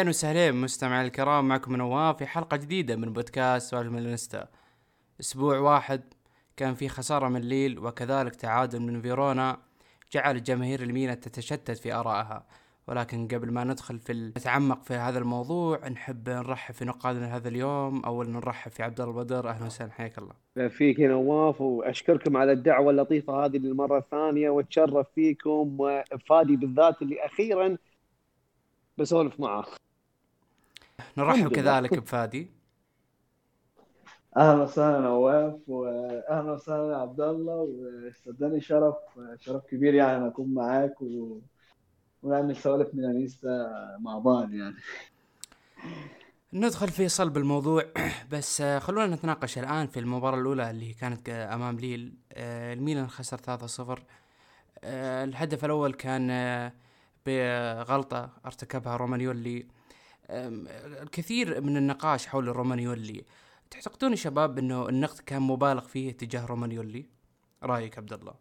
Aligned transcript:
اهلين 0.00 0.08
وسهلين 0.08 0.54
مستمعي 0.54 1.06
الكرام 1.06 1.48
معكم 1.48 1.76
نواف 1.76 2.16
في 2.16 2.26
حلقة 2.26 2.56
جديدة 2.56 2.96
من 2.96 3.12
بودكاست 3.12 3.70
سوالف 3.70 3.92
من 3.92 3.98
الانستا. 3.98 4.48
أسبوع 5.20 5.58
واحد 5.58 6.00
كان 6.56 6.74
في 6.74 6.88
خسارة 6.88 7.28
من 7.28 7.40
ليل 7.40 7.78
وكذلك 7.78 8.36
تعادل 8.36 8.80
من 8.80 9.02
فيرونا 9.02 9.58
جعل 10.12 10.42
جماهير 10.42 10.82
الميلان 10.82 11.20
تتشتت 11.20 11.70
في 11.78 11.92
آرائها. 11.92 12.46
ولكن 12.88 13.28
قبل 13.28 13.52
ما 13.52 13.64
ندخل 13.64 13.98
في 13.98 14.12
نتعمق 14.12 14.82
في 14.82 14.94
هذا 14.94 15.18
الموضوع 15.18 15.88
نحب 15.88 16.28
نرحب 16.28 16.74
في 16.74 16.84
نقادنا 16.84 17.36
هذا 17.36 17.48
اليوم. 17.48 18.04
أول 18.04 18.30
نرحب 18.30 18.70
في 18.70 18.82
عبد 18.82 19.00
الله 19.00 19.12
بدر 19.12 19.48
أهلا 19.48 19.66
وسهلا 19.66 19.92
حياك 19.92 20.18
الله. 20.18 20.68
فيك 20.68 20.98
يا 20.98 21.08
نواف 21.08 21.60
وأشكركم 21.60 22.36
على 22.36 22.52
الدعوة 22.52 22.90
اللطيفة 22.90 23.44
هذه 23.44 23.56
للمرة 23.56 23.98
الثانية 23.98 24.50
وأتشرف 24.50 25.06
فيكم 25.14 25.76
وفادي 25.78 26.56
بالذات 26.56 27.02
اللي 27.02 27.26
أخيرا 27.26 27.76
بسولف 28.98 29.40
معاه 29.40 29.64
نرحب 31.18 31.52
كذلك 31.52 31.98
بفادي. 31.98 32.50
أهلا 34.36 34.62
وسهلا 34.62 34.98
نواف 35.00 35.68
واهلا 35.68 36.52
وسهلا 36.52 36.96
عبد 36.96 37.20
الله 37.20 37.54
وصدقني 37.54 38.60
شرف 38.60 38.94
شرف 39.40 39.64
كبير 39.64 39.94
يعني 39.94 40.16
أنا 40.16 40.28
أكون 40.28 40.54
معاك 40.54 41.02
و... 41.02 41.38
ونعمل 42.22 42.56
سوالف 42.56 42.94
ميلانيستا 42.94 43.70
مع 44.00 44.18
بعض 44.18 44.54
يعني. 44.54 44.74
ندخل 46.52 46.88
في 46.88 47.08
صلب 47.08 47.36
الموضوع 47.36 47.84
بس 48.32 48.62
خلونا 48.62 49.14
نتناقش 49.14 49.58
الآن 49.58 49.86
في 49.86 50.00
المباراة 50.00 50.38
الأولى 50.38 50.70
اللي 50.70 50.92
كانت 50.92 51.28
أمام 51.28 51.76
ليل. 51.76 52.14
الميلان 52.32 53.08
خسر 53.08 53.36
3-0 53.36 54.00
آه، 54.84 55.24
الهدف 55.24 55.64
الأول 55.64 55.92
كان 55.92 56.30
بغلطة 57.26 58.30
ارتكبها 58.46 58.96
رومانيولي. 58.96 59.66
الكثير 61.02 61.60
من 61.60 61.76
النقاش 61.76 62.26
حول 62.26 62.48
رومانيولي 62.48 63.24
تعتقدون 63.70 64.16
شباب 64.16 64.58
إنه 64.58 64.88
النقد 64.88 65.18
كان 65.18 65.42
مبالغ 65.42 65.80
فيه 65.80 66.12
تجاه 66.12 66.46
رومانيولي؟ 66.46 67.06
رأيك 67.62 67.98
عبد 67.98 68.12
الله؟ 68.12 68.34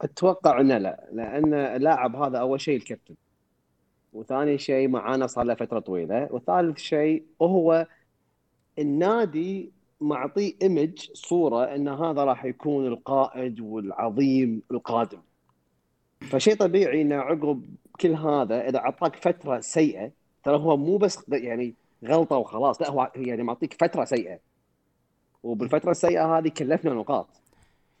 أتوقع 0.00 0.60
إنه 0.60 0.78
لا 0.78 1.08
لأن 1.12 1.54
اللاعب 1.54 2.16
هذا 2.16 2.38
أول 2.38 2.60
شيء 2.60 2.76
الكابتن 2.76 3.14
وثاني 4.12 4.58
شيء 4.58 4.88
معانا 4.88 5.26
صار 5.26 5.44
له 5.44 5.54
فترة 5.54 5.78
طويلة 5.78 6.28
وثالث 6.30 6.78
شيء 6.78 7.26
هو 7.42 7.86
النادي 8.78 9.72
معطيه 10.00 10.54
ايمج 10.62 11.10
صورة 11.12 11.64
إن 11.64 11.88
هذا 11.88 12.24
راح 12.24 12.44
يكون 12.44 12.86
القائد 12.86 13.60
والعظيم 13.60 14.62
القادم. 14.70 15.20
فشيء 16.20 16.56
طبيعي 16.56 17.02
انه 17.02 17.16
عقب 17.16 17.76
كل 18.00 18.14
هذا 18.14 18.68
إذا 18.68 18.78
أعطاك 18.78 19.16
فترة 19.16 19.60
سيئة 19.60 20.10
ترى 20.44 20.56
هو 20.56 20.76
مو 20.76 20.96
بس 20.96 21.24
يعني 21.28 21.74
غلطة 22.04 22.36
وخلاص 22.36 22.82
لا 22.82 22.90
هو 22.90 23.12
يعني 23.16 23.42
معطيك 23.42 23.74
فترة 23.74 24.04
سيئة. 24.04 24.38
وبالفترة 25.42 25.90
السيئة 25.90 26.38
هذه 26.38 26.48
كلفنا 26.48 26.94
نقاط. 26.94 27.28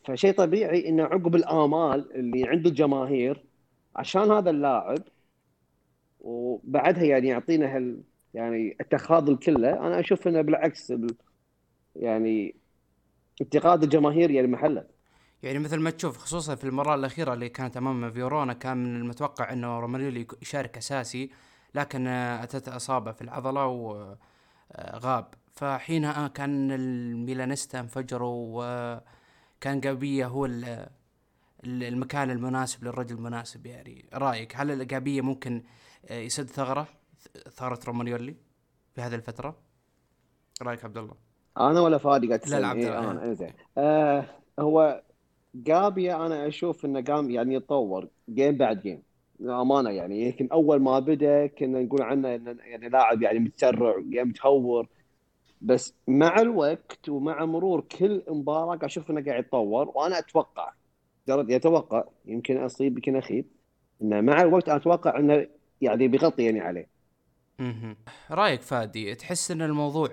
فشيء 0.04 0.32
طبيعي 0.34 0.88
إنه 0.88 1.04
عقب 1.04 1.34
الآمال 1.36 2.12
اللي 2.14 2.48
عند 2.48 2.66
الجماهير 2.66 3.44
عشان 3.96 4.30
هذا 4.30 4.50
اللاعب 4.50 5.02
وبعدها 6.20 7.04
يعني 7.04 7.28
يعطينا 7.28 7.76
هال 7.76 8.02
يعني 8.34 8.76
التخاذل 8.80 9.36
كله 9.36 9.86
أنا 9.86 10.00
أشوف 10.00 10.28
إنه 10.28 10.40
بالعكس 10.40 10.92
يعني 11.96 12.54
انتقاد 13.40 13.82
الجماهير 13.82 14.30
يعني 14.30 14.46
محله 14.46 14.84
يعني 15.42 15.58
مثل 15.58 15.76
ما 15.80 15.90
تشوف 15.90 16.18
خصوصا 16.18 16.54
في 16.54 16.64
المباراه 16.64 16.94
الأخيرة 16.94 17.34
اللي 17.34 17.48
كانت 17.48 17.76
أمام 17.76 18.10
فيورونا 18.10 18.52
كان 18.52 18.76
من 18.76 18.96
المتوقع 18.96 19.52
إنه 19.52 19.80
رومانيولي 19.80 20.26
يشارك 20.42 20.76
أساسي 20.76 21.30
لكن 21.74 22.06
أتت 22.06 22.68
إصابة 22.68 23.12
في 23.12 23.22
العضلة 23.22 23.66
وغاب 23.66 25.34
فحينها 25.52 26.28
كان 26.28 26.72
الميلانيستا 26.72 27.80
انفجروا 27.80 28.46
وكان 28.50 29.80
قابيه 29.80 30.26
هو 30.26 30.48
المكان 31.64 32.30
المناسب 32.30 32.84
للرجل 32.84 33.16
المناسب. 33.16 33.66
يعني 33.66 34.08
رأيك 34.14 34.56
هل 34.56 34.82
القابيه 34.82 35.20
ممكن 35.20 35.62
يسد 36.10 36.46
ثغرة؟ 36.46 36.86
ثغرة 37.50 37.80
رومانيولي 37.86 38.36
في 38.94 39.00
هذه 39.00 39.14
الفترة؟ 39.14 39.56
رأيك 40.62 40.84
عبد 40.84 40.98
الله؟ 40.98 41.14
أنا 41.58 41.80
ولا 41.80 41.98
فادي 41.98 42.26
قاعد 42.26 42.48
لا 42.48 42.60
لا 42.60 42.66
عبد 42.66 42.84
الله 42.84 43.10
أنا 43.10 43.34
زين. 43.34 43.52
آه 43.78 44.24
هو 44.58 45.02
جابيا 45.58 46.26
أنا 46.26 46.46
أشوف 46.46 46.84
إنه 46.84 47.00
قام 47.00 47.30
يعني 47.30 47.54
يتطور 47.54 48.08
جيم 48.30 48.56
بعد 48.56 48.80
جيم 48.80 49.02
للأمانة 49.40 49.90
يعني 49.90 50.20
يمكن 50.26 50.48
أول 50.52 50.80
ما 50.80 50.98
بدأ 50.98 51.46
كنا 51.46 51.82
نقول 51.82 52.02
عنه 52.02 52.34
انه 52.34 52.56
يعني 52.64 52.88
لاعب 52.88 53.22
يعني 53.22 53.38
متسرع 53.38 53.94
متهور. 53.98 54.88
بس 55.60 55.94
مع 56.08 56.40
الوقت 56.40 57.08
ومع 57.08 57.44
مرور 57.44 57.80
كل 57.80 58.22
مباراة 58.28 58.66
قاعد 58.66 58.84
أشوف 58.84 59.10
إنه 59.10 59.24
قاعد 59.24 59.44
يتطور 59.44 59.92
وأنا 59.94 60.18
أتوقع 60.18 60.72
جرد 61.28 61.50
يتوقع 61.50 62.04
يمكن 62.26 62.56
أصيب 62.56 62.96
يمكن 62.96 63.16
أخيب 63.16 63.46
إنه 64.02 64.20
مع 64.20 64.40
الوقت 64.40 64.68
أتوقع 64.68 65.18
إنه 65.18 65.46
يعني 65.80 66.08
بيغطي 66.08 66.44
يعني 66.44 66.60
عليه. 66.60 66.88
رأيك 68.30 68.62
فادي 68.62 69.14
تحس 69.14 69.50
إن 69.50 69.62
الموضوع 69.62 70.08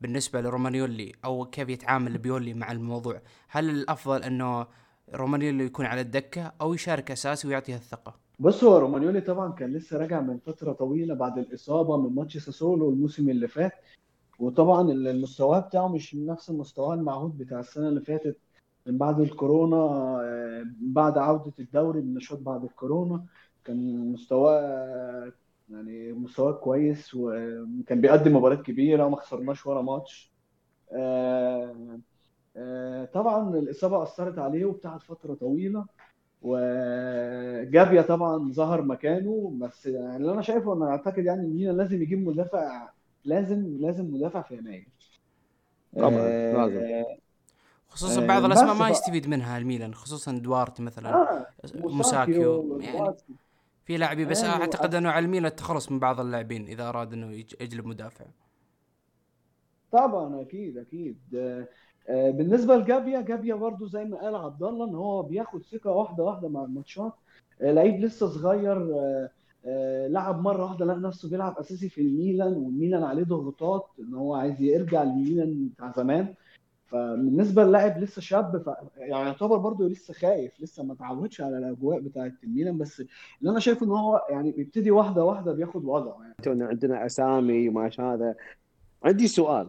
بالنسبة 0.00 0.40
لرومانيولي 0.40 1.12
أو 1.24 1.44
كيف 1.44 1.68
يتعامل 1.68 2.18
بيولي 2.18 2.54
مع 2.54 2.72
الموضوع. 2.72 3.20
هل 3.48 3.70
الأفضل 3.70 4.22
أنه 4.22 4.66
رومانيولي 5.14 5.64
يكون 5.64 5.86
على 5.86 6.00
الدكة 6.00 6.52
أو 6.60 6.74
يشارك 6.74 7.10
أساسي 7.10 7.48
ويعطيه 7.48 7.74
الثقة؟ 7.74 8.14
بص 8.38 8.64
هو 8.64 8.78
رومانيولي 8.78 9.20
طبعا 9.20 9.52
كان 9.52 9.72
لسه 9.72 9.98
راجع 9.98 10.20
من 10.20 10.38
فترة 10.38 10.72
طويلة 10.72 11.14
بعد 11.14 11.38
الإصابة 11.38 11.96
من 11.96 12.14
ماتش 12.14 12.38
ساسولو 12.38 12.90
الموسم 12.90 13.30
اللي 13.30 13.48
فات. 13.48 13.72
وطبعا 14.38 14.92
المستوى 14.92 15.60
بتاعه 15.60 15.88
مش 15.88 16.14
نفس 16.14 16.50
المستوى 16.50 16.94
المعهود 16.94 17.38
بتاع 17.38 17.60
السنة 17.60 17.88
اللي 17.88 18.00
فاتت 18.00 18.36
من 18.86 18.98
بعد 18.98 19.20
الكورونا 19.20 19.76
آه، 20.22 20.64
بعد 20.80 21.18
عودة 21.18 21.52
الدوري 21.58 22.00
بالنشاط 22.00 22.38
بعد 22.38 22.64
الكورونا. 22.64 23.24
كان 23.64 24.12
مستواه 24.12 25.32
يعني 25.70 26.12
مستواه 26.12 26.52
كويس 26.52 27.14
وكان 27.14 28.00
بيقدم 28.00 28.36
مباريات 28.36 28.62
كبيرة 28.62 29.06
وما 29.06 29.16
خسرناش 29.16 29.66
ولا 29.66 29.82
ماتش. 29.82 30.32
آه، 30.92 31.98
آه، 32.56 33.04
طبعا 33.04 33.56
الإصابة 33.58 34.02
أثرت 34.02 34.38
عليه 34.38 34.64
وبتاعت 34.64 35.02
فترة 35.02 35.34
طويلة. 35.34 35.86
وجابيا 36.42 38.02
طبعا 38.02 38.52
ظهر 38.52 38.82
مكانه 38.82 39.52
بس 39.60 39.86
يعني 39.86 40.16
اللي 40.16 40.32
أنا 40.32 40.42
شايفه 40.42 40.72
أنا 40.74 40.88
أعتقد 40.90 41.24
يعني 41.24 41.40
إن 41.42 41.76
لازم 41.76 42.02
يجيب 42.02 42.28
مدافع 42.28 42.88
لازم 43.24 43.76
لازم 43.80 44.14
مدافع 44.14 44.42
في 44.42 44.56
يناير. 44.56 44.88
طبعا 45.96 46.16
آه 46.18 46.66
لازم. 46.66 47.04
خصوصا 47.88 48.26
بعض 48.26 48.44
الأسماء 48.44 48.74
ما 48.74 48.88
يستفيد 48.88 49.28
منها 49.28 49.58
الميلان 49.58 49.94
خصوصا 49.94 50.32
دوارت 50.32 50.80
مثلا 50.80 51.14
آه 51.14 51.46
موساكيو 51.74 52.80
يعني 52.80 53.14
في 53.90 53.96
لاعبين 53.96 54.28
بس 54.28 54.44
أيوة. 54.44 54.54
أعتقد 54.54 54.94
إنه 54.94 55.10
على 55.10 55.24
الميلان 55.24 55.46
التخلص 55.46 55.92
من 55.92 55.98
بعض 55.98 56.20
اللاعبين 56.20 56.66
إذا 56.66 56.88
أراد 56.88 57.12
إنه 57.12 57.32
يجلب 57.60 57.86
مدافع. 57.86 58.24
طبعا 59.92 60.40
أكيد 60.42 60.78
أكيد. 60.78 61.18
آه، 61.34 62.30
بالنسبة 62.30 62.76
لجابيا 62.76 63.20
جابيا 63.20 63.54
برضو 63.54 63.86
زي 63.86 64.04
ما 64.04 64.16
قال 64.16 64.34
عبد 64.34 64.62
الله 64.62 64.88
إن 64.88 64.94
هو 64.94 65.22
بياخد 65.22 65.62
ثقة 65.62 65.90
واحدة 65.90 66.24
واحدة 66.24 66.48
مع 66.48 66.64
الماتشات. 66.64 67.12
آه، 67.60 67.72
لعيب 67.72 68.00
لسه 68.00 68.28
صغير 68.28 68.94
آه، 69.66 70.08
لعب 70.08 70.42
مرة 70.42 70.64
واحدة 70.64 70.86
لقى 70.86 70.98
نفسه 70.98 71.30
بيلعب 71.30 71.58
أساسي 71.58 71.88
في 71.88 72.00
الميلان 72.00 72.52
والميلان 72.52 73.02
عليه 73.02 73.24
ضغوطات 73.24 73.86
إن 73.98 74.14
هو 74.14 74.34
عايز 74.34 74.62
يرجع 74.62 75.02
للميلان 75.02 75.68
بتاع 75.74 75.92
زمان. 75.96 76.34
فبالنسبة 76.90 77.64
للاعب 77.64 77.98
لسه 77.98 78.22
شاب 78.22 78.62
ف... 78.62 78.66
يعني 78.96 79.28
يعتبر 79.28 79.56
برضه 79.56 79.88
لسه 79.88 80.14
خايف 80.14 80.60
لسه 80.60 80.82
ما 80.82 80.92
اتعودش 80.92 81.40
على 81.40 81.58
الأجواء 81.58 82.00
بتاعه 82.00 82.32
الميلان 82.44 82.78
بس 82.78 83.00
اللي 83.40 83.50
أنا 83.50 83.60
شايفه 83.60 83.86
إن 83.86 83.90
هو 83.90 84.26
يعني 84.30 84.52
بيبتدي 84.52 84.90
واحدة 84.90 85.24
واحدة 85.24 85.52
بياخد 85.52 85.84
وضعه 85.84 86.18
يعني 86.46 86.64
عندنا 86.64 87.06
أسامي 87.06 87.68
وما 87.68 87.90
هذا 87.98 88.34
عندي 89.04 89.28
سؤال 89.28 89.68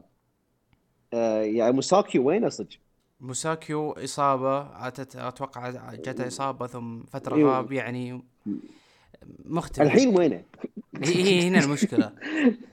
آه 1.13 1.41
يعني 1.41 1.71
موساكيو 1.71 2.27
وين 2.27 2.49
صدق؟ 2.49 2.77
موساكيو 3.19 3.91
إصابة 3.91 4.87
أتوقع 4.87 5.69
جاته 5.95 6.27
إصابة 6.27 6.67
ثم 6.67 7.03
فترة 7.03 7.35
إيه. 7.35 7.45
غاب 7.45 7.71
يعني 7.71 8.21
مختلف 9.45 9.87
الحين 9.87 10.17
وينه؟ 10.17 10.43
هي 11.03 11.47
هنا 11.47 11.59
المشكلة 11.59 12.11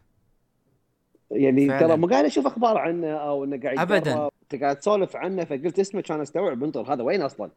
يعني 1.31 1.79
ترى 1.79 1.97
مو 1.97 2.07
قاعد 2.07 2.25
أشوف 2.25 2.47
أخبار 2.47 2.79
عنه 2.79 3.09
أو 3.09 3.45
إنه 3.45 3.61
قاعد 3.61 3.79
ابدا. 3.79 4.29
انت 4.43 4.63
قاعد 4.63 4.77
تسولف 4.77 5.17
عنه 5.17 5.45
فقلت 5.45 5.79
اسمه 5.79 6.01
كان 6.01 6.21
استوعب 6.21 6.65
انطر 6.65 6.93
هذا 6.93 7.03
وين 7.03 7.23
أصلا؟ 7.23 7.51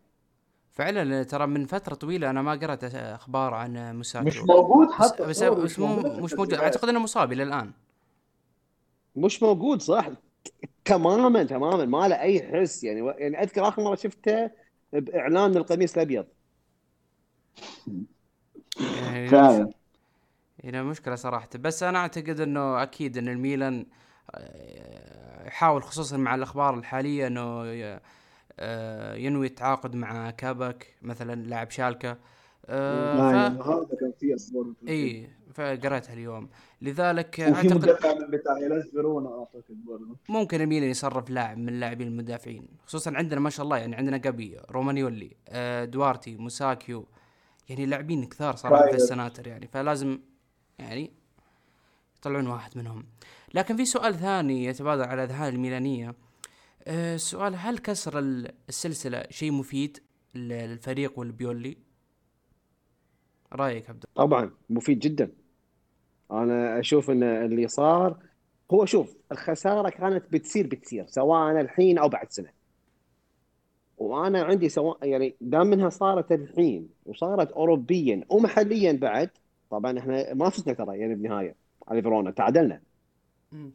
فعلا 0.71 1.23
ترى 1.23 1.47
من 1.47 1.65
فترة 1.65 1.95
طويلة 1.95 2.29
أنا 2.29 2.41
ما 2.41 2.51
قرأت 2.51 2.83
أخبار 2.95 3.53
عن 3.53 3.95
مساكو 3.95 4.25
مش 4.25 4.37
موجود 4.43 4.91
حتى. 4.91 5.23
بس, 5.23 5.43
بس, 5.43 5.59
بس 5.59 5.79
مو 5.79 5.95
مش 5.95 6.33
موجود. 6.33 6.53
أعتقد 6.53 6.89
إنه 6.89 6.99
مصاب 6.99 7.31
إلى 7.31 7.43
الان 7.43 7.71
مش 9.15 9.43
موجود 9.43 9.81
صح؟ 9.81 10.09
تماما 10.85 11.43
تماما. 11.43 11.85
ما 11.85 12.07
له 12.07 12.21
أي 12.21 12.41
حس. 12.41 12.83
يعني 12.83 13.13
يعني 13.17 13.43
أذكر 13.43 13.67
آخر 13.67 13.83
مرة 13.83 13.95
شفته 13.95 14.51
بإعلان 14.93 15.57
القميص 15.57 15.93
الأبيض. 15.95 16.25
يعني 18.79 19.27
فعلا. 19.27 19.69
هنا 20.63 20.83
مشكلة 20.83 21.15
صراحة. 21.15 21.49
بس 21.59 21.83
أنا 21.83 21.99
أعتقد 21.99 22.39
إنه 22.39 22.83
أكيد 22.83 23.17
إن 23.17 23.27
الميلان 23.27 23.85
آه، 24.35 25.47
يحاول 25.47 25.83
خصوصا 25.83 26.17
مع 26.17 26.35
الأخبار 26.35 26.73
الحالية 26.73 27.27
إنه 27.27 27.63
آه، 28.59 29.15
ينوي 29.15 29.47
التعاقد 29.47 29.95
مع 29.95 30.31
كاباك 30.31 30.95
مثلا 31.01 31.41
لاعب 31.41 31.69
شالكة. 31.71 32.17
آه، 32.65 33.15
ف 33.15 33.33
يعني 33.33 33.47
النهارده 33.47 33.97
كان 33.99 34.13
في 34.19 34.35
أخبار 34.35 34.73
إي 34.87 35.29
فقريتها 35.53 36.13
اليوم. 36.13 36.49
لذلك 36.81 37.39
أعتقد 37.39 37.73
مدافع 37.73 38.13
بتاع 38.27 38.57
هيلاس 38.57 38.87
فيرونا 38.87 39.39
أعتقد 39.39 39.85
برضه. 39.85 40.15
ممكن 40.29 40.61
الميلان 40.61 40.89
يصرف 40.89 41.29
لاعب 41.29 41.57
من 41.57 41.69
اللاعبين 41.69 42.07
المدافعين 42.07 42.67
خصوصا 42.85 43.13
عندنا 43.15 43.39
ما 43.39 43.49
شاء 43.49 43.63
الله 43.63 43.77
يعني 43.77 43.95
عندنا 43.95 44.17
جابيا 44.17 44.57
رومانيولي 44.71 45.31
آه، 45.49 45.85
دوارتي 45.85 46.35
موساكيو 46.35 47.05
يعني 47.69 47.85
لاعبين 47.85 48.25
كثار 48.25 48.55
صراحة 48.55 48.87
في. 48.87 48.95
السناتر 48.95 49.47
يعني. 49.47 49.67
فلازم 49.67 50.19
يعني 50.81 51.11
يطلعون 52.17 52.47
واحد 52.47 52.77
منهم. 52.77 53.05
لكن 53.53 53.77
في 53.77 53.85
سؤال 53.85 54.15
ثاني 54.15 54.65
يتبادر 54.65 55.03
على 55.03 55.23
اذهان 55.23 55.53
الميلانية. 55.53 56.15
آه، 56.87 57.15
السؤال 57.15 57.55
هل 57.55 57.77
كسر 57.77 58.19
ال- 58.19 58.51
السلسلة 58.69 59.23
شيء 59.29 59.51
مفيد 59.51 59.97
للفريق 60.35 61.19
والبيولي؟ 61.19 61.77
رأيك 63.53 63.89
عبد 63.89 64.05
طبعا 64.15 64.51
مفيد 64.69 64.99
جدا. 64.99 65.31
أنا 66.31 66.79
أشوف 66.79 67.09
إن 67.11 67.23
اللي 67.23 67.67
صار 67.67 68.17
هو 68.71 68.85
شوف 68.85 69.17
الخسارة 69.31 69.89
كانت 69.89 70.23
بتصير 70.31 70.67
بتصير 70.67 71.05
سواء 71.07 71.61
الحين 71.61 71.97
أو 71.97 72.09
بعد 72.09 72.31
سنة. 72.31 72.49
وأنا 73.97 74.43
عندي 74.43 74.69
سواء 74.69 75.05
يعني 75.07 75.35
دام 75.41 75.67
منها 75.67 75.89
صارت 75.89 76.31
الحين 76.31 76.89
وصارت 77.05 77.51
اوروبيا 77.51 78.25
ومحليا 78.29 78.91
بعد 78.91 79.29
طبعا 79.71 79.99
إحنا 79.99 80.33
ما 80.33 80.49
فزنا 80.49 80.73
ترى 80.73 80.97
يعني 80.97 81.15
بالنهاية 81.15 81.55
على 81.87 82.01
فيرونا 82.01 82.31
تعادلنا. 82.31 82.81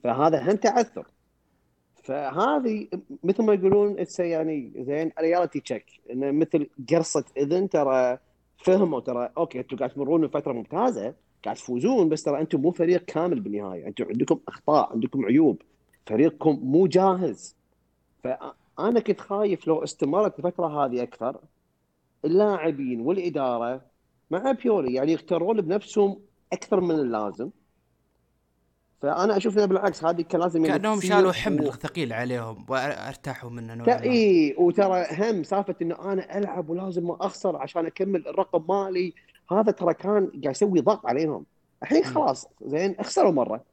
فهذا 0.04 0.52
هم 0.52 0.56
تعثر. 0.56 1.06
فهذه 2.02 2.88
مثل 3.24 3.42
ما 3.42 3.54
يقولون 3.54 3.98
it's 3.98 4.20
يعني 4.20 4.72
زي 4.76 5.12
ال 5.20 5.25
reality 5.25 5.60
check 5.60 5.84
انه 6.10 6.30
مثل 6.30 6.68
قرصة 6.90 7.24
إذن 7.36 7.68
ترى 7.68 8.18
فهموا 8.56 9.00
ترى 9.00 9.30
okay 9.38 9.60
أنتم 9.60 9.76
قاعد 9.76 9.90
تمرون 9.90 10.28
فترة 10.28 10.52
ممتازة 10.52 11.14
قاعد 11.44 11.56
تفوزون 11.56 12.08
بس 12.08 12.22
ترى 12.22 12.40
أنتم 12.40 12.60
مو 12.60 12.70
فريق 12.70 13.04
كامل 13.04 13.40
بالنهاية. 13.40 13.86
أنتم 13.86 14.04
عندكم 14.04 14.40
أخطاء 14.48 14.92
عندكم 14.92 15.24
عيوب. 15.24 15.62
فريقكم 16.06 16.60
مو 16.62 16.86
جاهز. 16.86 17.56
فانا 18.24 19.00
كنت 19.00 19.20
خايف 19.20 19.66
لو 19.66 19.84
استمرت 19.84 20.38
الفترة 20.38 20.84
هذه 20.84 21.02
أكثر 21.02 21.40
اللاعبين 22.24 23.00
والإدارة 23.00 23.95
مع 24.30 24.52
بيولي 24.52 24.94
يعني 24.94 25.12
يختارون 25.12 25.60
بنفسهم 25.60 26.18
أكثر 26.52 26.80
من 26.80 26.90
اللازم. 26.94 27.50
فأنا 29.02 29.36
أشوف 29.36 29.58
إنه 29.58 29.64
بالعكس 29.66 30.04
هذه 30.04 30.22
كان 30.22 30.40
لازم 30.40 30.64
يعني 30.64 30.78
كأنهم 30.78 31.00
شالوا 31.00 31.28
و- 31.30 31.32
حمل 31.32 31.72
ثقيل 31.72 32.12
عليهم 32.12 32.66
وارتاحوا 32.68 33.50
منه 33.50 33.74
نوعا 33.74 34.02
إي 34.02 34.54
وترى 34.58 35.06
هم 35.18 35.42
سالفة 35.42 35.74
إنه 35.82 36.12
أنا 36.12 36.38
ألعب 36.38 36.70
ولازم 36.70 37.06
ما 37.06 37.16
أخسر 37.20 37.56
عشان 37.56 37.86
أكمل 37.86 38.28
الرقم 38.28 38.64
مالي 38.76 39.14
هذا 39.52 39.72
ترى 39.72 39.94
كان 39.94 40.26
قاعد 40.26 40.44
يسوي 40.56 40.80
ضغط 40.80 41.06
عليهم. 41.06 41.46
الحين. 41.82 42.04
خلاص 42.04 42.46
زين 42.64 42.96
خسروا 43.02 43.32
مرة. 43.32 43.64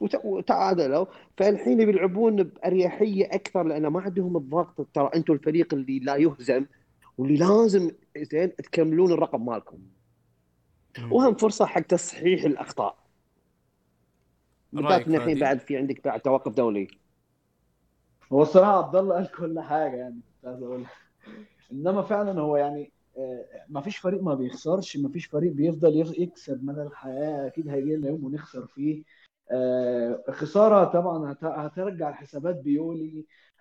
وت- 0.00 0.20
وتعادلوا. 0.24 1.06
فالحين 1.36 1.80
يبي 1.80 1.92
يلعبون 1.92 2.42
بأريحية 2.42 3.26
أكثر 3.26 3.62
لأن 3.62 3.86
ما 3.86 4.00
عندهم 4.00 4.36
الضغط. 4.36 4.86
ترى 4.94 5.10
أنتم 5.14 5.32
الفريق 5.32 5.74
اللي 5.74 5.98
لا 5.98 6.16
يهزم 6.16 6.66
واللي 7.18 7.36
لازم 7.36 7.90
زين 8.18 8.56
تكملون 8.56 9.12
الرقم 9.12 9.46
مالكم. 9.46 9.78
وهم 11.10 11.34
فرصة 11.34 11.66
حق 11.66 11.80
تصحيح 11.80 12.44
الأخطاء. 12.44 12.96
بالذات 14.72 14.92
رأيك 14.92 15.06
ان 15.08 15.14
الحين 15.14 15.38
بعد 15.38 15.60
في 15.60 15.76
عندك 15.76 16.04
بعد 16.04 16.20
توقف 16.20 16.52
دولي. 16.52 16.88
هو 18.32 18.42
الصراحه 18.42 18.78
عبد 18.78 18.96
الله 18.96 19.14
قال 19.14 19.30
كل 19.30 19.60
حاجة 19.60 19.96
يعني 19.96 20.14
كنت 20.14 20.46
عايز 20.46 20.62
اقولها 20.62 20.90
إنما 21.72 22.02
فعلا 22.02 22.40
هو 22.40 22.56
يعني 22.56 22.92
ما 23.68 23.80
فيش 23.80 23.96
فريق 23.96 24.22
ما 24.22 24.34
بيخسرش 24.34 24.96
ما 24.96 25.08
فيش 25.08 25.26
فريق 25.26 25.52
بيفضل 25.52 26.14
يكسب 26.18 26.64
مدى 26.64 26.82
الحياة 26.82 27.46
أكيد 27.46 27.68
هيجي 27.68 27.96
لنا 27.96 28.08
يوم 28.08 28.24
ونخسر 28.24 28.66
فيه. 28.66 29.04
آه، 29.50 30.24
خسارة 30.30 30.84
طبعا 30.84 31.32
هت- 31.32 31.44
هترجع 31.44 32.08
الحسابات 32.08 32.56
لبيولي. 32.56 33.18
آه، 33.18 33.53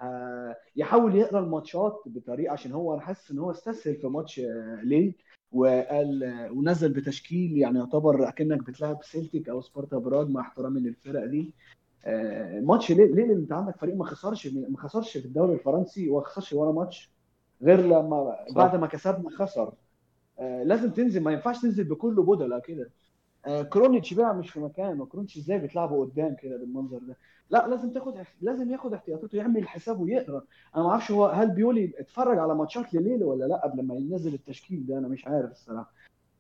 يحاول 0.76 1.16
يقرأ 1.16 1.40
الماتشات 1.40 2.02
بطريقة 2.06 2.52
عشان 2.54 2.72
هو 2.72 2.94
أنا 2.94 3.02
حاسس 3.02 3.32
إن 3.32 3.40
هو 3.40 3.52
استسهل 3.52 3.96
في 3.96 4.08
ماتش 4.08 4.40
آه، 4.40 4.80
ليل 4.84 5.16
وقال 5.52 6.24
آه، 6.24 6.52
ونزل 6.52 6.94
بتشكيل 6.94 7.58
يعني 7.58 7.80
يعتبر 7.80 8.28
أكنك 8.28 8.64
بتلعب 8.64 9.04
سيلتيك 9.04 9.50
أو 9.50 9.62
سبارتا 9.62 9.98
براغ 9.98 10.28
مع 10.28 10.42
احترامي 10.42 10.80
للفرق 10.80 11.26
دي. 11.26 11.54
آه، 12.06 12.60
ماتش 12.60 12.92
ليه 12.92 13.06
ليه 13.06 13.34
أنت 13.34 13.52
عندك 13.52 13.78
فريق 13.78 13.96
ما 13.96 14.06
خسرش 14.06 14.48
ما 14.48 14.78
خسرش 14.78 15.18
في 15.18 15.26
الدوري 15.26 15.54
الفرنسي 15.54 16.10
وما 16.10 16.24
خسرش 16.26 16.54
ولا 16.54 16.72
ماتش 16.72 17.12
غير 17.62 17.82
لما. 17.82 18.36
بعد 18.56 18.76
ما 18.76 18.88
كسبنا 18.88 19.30
خسر. 19.30 19.74
آه، 20.40 20.64
لازم 20.64 20.92
تنزل 20.92 21.24
ما 21.24 21.32
ينفعش 21.32 21.62
تنزل 21.62 21.84
بكل 21.84 22.16
البدلاء 22.16 22.60
كده. 22.60 22.84
آه، 22.84 23.03
كرونيتش 23.70 24.14
بقى 24.14 24.36
مش 24.36 24.50
في 24.50 24.60
مكانه. 24.60 25.06
كرونيتش 25.06 25.38
إزاي 25.38 25.60
بتلعبه 25.60 26.02
قدام 26.06 26.36
كده 26.36 26.58
بالمنظر 26.58 26.98
ده؟ 26.98 27.18
لا 27.50 27.68
لازم 27.68 27.90
تاخد 27.92 28.14
لازم 28.42 28.72
ياخد 28.72 28.94
احتياطاته 28.94 29.36
يعمل 29.36 29.68
حسابه 29.68 30.02
ويقرا 30.02 30.42
أنا 30.76 30.84
ما 30.84 30.90
أعرفش 30.90 31.12
هو 31.12 31.26
هل 31.26 31.52
بيولي 31.52 31.94
اتفرج 31.98 32.38
على 32.38 32.56
ماتشات 32.56 32.94
لليل 32.94 33.24
ولا 33.24 33.46
لا 33.46 33.56
قبل 33.64 33.84
ما 33.84 33.96
ينزل 33.96 34.34
التشكيل 34.34 34.86
ده 34.86 34.98
أنا 34.98 35.08
مش 35.08 35.28
عارف 35.28 35.52
الصراحة. 35.52 35.92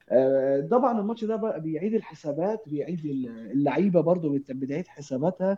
آه، 0.09 0.61
طبعا 0.61 0.99
الماتش 0.99 1.25
ده 1.25 1.35
بقى 1.35 1.61
بيعيد 1.61 1.93
الحسابات 1.93 2.69
بيعيد 2.69 3.05
اللعيبة 3.51 4.01
برضو 4.01 4.29
بت- 4.33 4.51
بتعيد 4.51 4.87
حساباتها. 4.87 5.57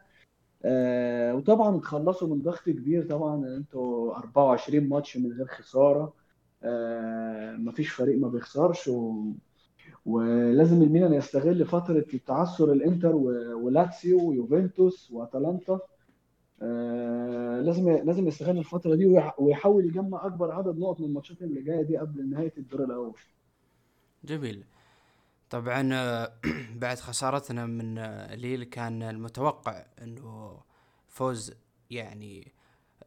آه، 0.65 1.35
وطبعا 1.35 1.77
اتخلصوا 1.77 2.27
من 2.35 2.41
ضغط 2.41 2.69
كبير 2.69 3.07
طبعا. 3.09 3.57
أنتوا 3.57 4.15
24 4.15 4.89
ماتش 4.89 5.17
من 5.17 5.31
غير 5.31 5.45
خسارة. 5.47 6.13
آه، 6.63 7.51
مفيش 7.55 7.89
فريق 7.89 8.17
ما 8.19 8.27
بيخسرش 8.27 8.87
و... 8.87 9.23
ولازم 10.05 10.81
الميلان 10.83 11.13
يستغل 11.13 11.65
فترة 11.65 12.05
تعثر 12.27 12.71
الإنتر 12.74 13.15
ولاتسيو 13.55 14.29
ويوفنتوس 14.29 15.12
وأتلانتا. 15.12 15.79
آه، 16.62 17.62
لازم 17.62 17.89
لازم 17.89 18.27
يستغل 18.27 18.57
الفترة 18.57 18.95
دي 18.95 19.05
ويح- 19.05 19.39
ويحاول 19.39 19.85
يجمع 19.85 20.25
أكبر 20.25 20.51
عدد 20.51 20.77
نقط 20.77 21.00
من 21.00 21.05
الماتشات 21.07 21.41
اللي 21.41 21.62
جاية 21.62 21.81
دي 21.81 21.97
قبل 21.97 22.29
نهاية 22.29 22.53
الدور 22.57 22.83
الأول. 22.83 23.15
جميل. 24.24 24.63
طبعا 25.50 25.89
آه، 25.93 26.33
بعد 26.81 26.97
خسارتنا 27.00 27.65
من 27.65 27.97
آه، 27.97 28.35
ليل 28.35 28.63
كان 28.63 29.03
المتوقع 29.03 29.85
إنه 30.01 30.59
فوز 31.07 31.53
يعني 31.91 32.51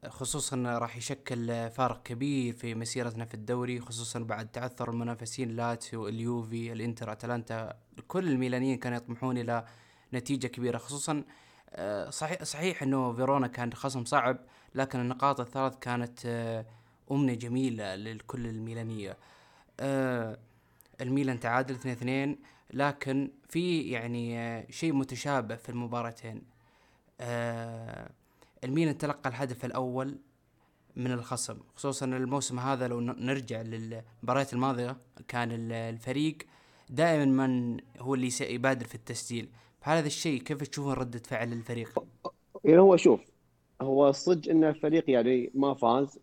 خصوصا 0.06 0.78
راح 0.78 0.96
يشكل 0.96 1.70
فارق 1.70 2.02
كبير 2.02 2.54
في 2.54 2.74
مسيرتنا 2.74 3.24
في 3.24 3.34
الدوري 3.34 3.80
خصوصا 3.80 4.18
بعد 4.18 4.48
تعثر 4.48 4.90
المنافسين 4.90 5.56
لاتسيو 5.56 6.08
اليوفي 6.08 6.72
الإنتر 6.72 7.12
أتلانتا 7.12 7.76
كل 8.08 8.28
الميلانيين 8.28 8.78
كانوا 8.78 8.96
يطمحون 8.96 9.38
إلى 9.38 9.64
نتيجة 10.14 10.46
كبيرة. 10.46 10.78
خصوصا 10.78 11.24
آه، 11.70 12.10
صحيح 12.10 12.42
صحيح 12.42 12.82
إنه 12.82 13.12
فيرونا 13.12 13.46
كان 13.46 13.72
خصم 13.72 14.04
صعب 14.04 14.38
لكن 14.74 15.00
النقاط 15.00 15.40
الثلاث 15.40 15.78
كانت 15.78 16.20
آه، 16.26 16.66
أمنية 17.10 17.34
جميلة 17.34 17.94
لكل 17.94 18.46
الميلانية. 18.46 19.16
آه، 19.80 20.38
الميلان 21.00 21.40
تعادل 21.40 21.74
2 21.74 21.96
2 21.96 22.38
لكن 22.70 23.30
في 23.48 23.80
يعني 23.80 24.66
شيء 24.72 24.92
متشابه 24.92 25.56
في 25.56 25.68
المباراتين. 25.68 26.42
الميلان 28.64 28.98
تلقى 28.98 29.30
الهدف 29.30 29.64
الأول 29.64 30.18
من 30.96 31.12
الخصم 31.12 31.58
خصوصا 31.76 32.06
الموسم 32.06 32.58
هذا 32.58 32.88
لو 32.88 33.00
نرجع 33.00 33.62
للمباريات 33.62 34.52
الماضية 34.52 34.96
كان 35.28 35.52
ال- 35.52 35.72
الفريق 35.72 36.38
دائما 36.90 37.46
من 37.46 37.80
هو 37.98 38.14
اللي 38.14 38.28
يبادر 38.40 38.86
في 38.86 38.94
التسجيل. 38.94 39.48
فهذا 39.80 40.06
الشيء 40.06 40.42
كيف 40.42 40.62
تشوفون 40.62 40.92
ردة 40.92 41.18
فعل 41.18 41.52
الفريق؟ 41.52 42.04
يعني 42.64 42.80
هو 42.80 42.96
شوف 42.96 43.20
هو 43.80 44.12
صدق 44.12 44.50
إن 44.50 44.64
الفريق 44.64 45.10
يعني 45.10 45.50
ما 45.54 45.74
فاز 45.74 46.18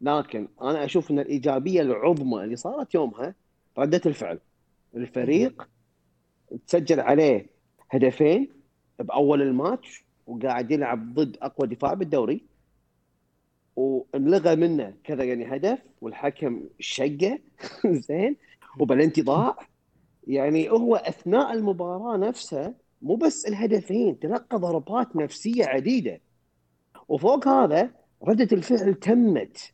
لكن 0.00 0.48
أنا 0.62 0.84
أشوف 0.84 1.10
إن 1.10 1.18
الإيجابية 1.18 1.82
العظمى 1.82 2.44
اللي 2.44 2.56
صارت 2.56 2.94
يومها 2.94 3.34
ردة 3.78 4.00
الفعل. 4.06 4.38
الفريق 4.96 5.68
تسجل 6.66 7.00
عليه 7.00 7.46
هدفين 7.90 8.48
بأول 8.98 9.42
الماتش 9.42 10.04
وقاعد 10.28 10.70
يلعب 10.70 11.14
ضد 11.14 11.36
أقوى 11.42 11.68
دفاع 11.68 11.94
بالدوري 11.94 12.42
وانلغى 13.76 14.56
منه 14.56 14.94
كذا 15.04 15.24
يعني 15.24 15.56
هدف 15.56 15.78
والحكم 16.00 16.64
شقه. 16.80 17.38
زين. 18.08 18.36
وبلنتي 18.80 19.22
ضاع 19.22 19.56
يعني 20.26 20.70
هو 20.70 20.96
أثناء 20.96 21.52
المباراة 21.52 22.16
نفسها 22.16 22.74
مو 23.02 23.14
بس 23.16 23.46
الهدفين 23.46 24.18
تلقى 24.18 24.58
ضربات 24.58 25.16
نفسية 25.16 25.64
عديدة. 25.64 26.20
وفوق 27.08 27.48
هذا 27.48 27.90
ردة 28.24 28.48
الفعل 28.56 28.94
تمت. 28.94 29.72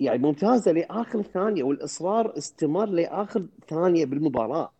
يعني 0.00 0.18
ممتازة 0.18 0.72
لآخر 0.72 1.22
ثانية 1.22 1.62
والإصرار 1.62 2.38
استمر 2.38 2.86
لآخر 2.86 3.46
ثانية 3.68 4.04
بالمباراة. 4.06 4.72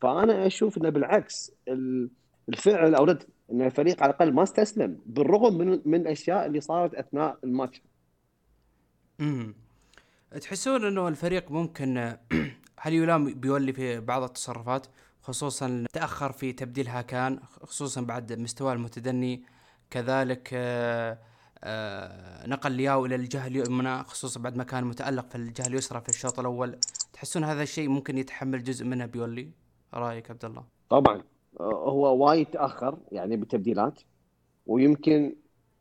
فأنا 0.00 0.46
أشوف 0.46 0.78
إنه 0.78 0.88
بالعكس 0.88 1.52
ال- 1.68 2.10
الفعل 2.48 2.94
أو 2.94 3.04
إن 3.52 3.62
الفريق 3.62 4.02
على 4.02 4.10
الأقل 4.10 4.32
ما 4.32 4.42
استسلم 4.42 4.98
بالرغم 5.06 5.58
من 5.58 5.80
من 5.84 6.00
الاشياء 6.00 6.46
اللي 6.46 6.60
صارت 6.60 6.94
أثناء 6.94 7.38
الماتش. 7.44 7.82
امم 9.20 9.54
تحسون 10.40 10.84
إنه 10.84 11.08
الفريق 11.08 11.50
ممكن 11.50 12.16
هل 12.82 12.92
يلام 12.92 13.34
بيولي 13.34 13.72
في 13.72 14.00
بعض 14.00 14.22
التصرفات؟ 14.22 14.86
خصوصا 15.22 15.84
تأخر 15.92 16.32
في 16.32 16.52
تبديل 16.52 16.88
هاكان 16.88 17.40
خصوصا 17.62 18.00
بعد 18.00 18.32
مستواه 18.32 18.72
المتدني. 18.72 19.44
كذلك 19.90 20.50
آه، 20.52 21.18
آه، 21.64 22.46
نقل 22.46 22.72
لياو 22.72 23.06
إلى 23.06 23.14
الجهة 23.14 23.46
اليمنى 23.46 24.04
خصوصا 24.04 24.40
بعد 24.40 24.56
ما 24.56 24.64
كان 24.64 24.84
متألق 24.84 25.28
في 25.28 25.34
الجهة 25.34 25.66
اليسرى 25.66 26.00
في 26.00 26.08
الشوط 26.08 26.38
الأول. 26.38 26.78
تحسون 27.12 27.44
هذا 27.44 27.62
الشيء 27.62 27.88
ممكن 27.88 28.18
يتحمل 28.18 28.64
جزء 28.64 28.84
منه 28.84 29.06
بيولي؟ 29.06 29.50
رأيك 29.94 30.30
عبد 30.30 30.44
الله؟ 30.44 30.64
طبعا. 30.90 31.22
هو 31.60 32.26
وايد 32.26 32.46
تأخر 32.46 32.98
يعني 33.12 33.36
بالتبديلات 33.36 34.00
ويمكن 34.66 35.36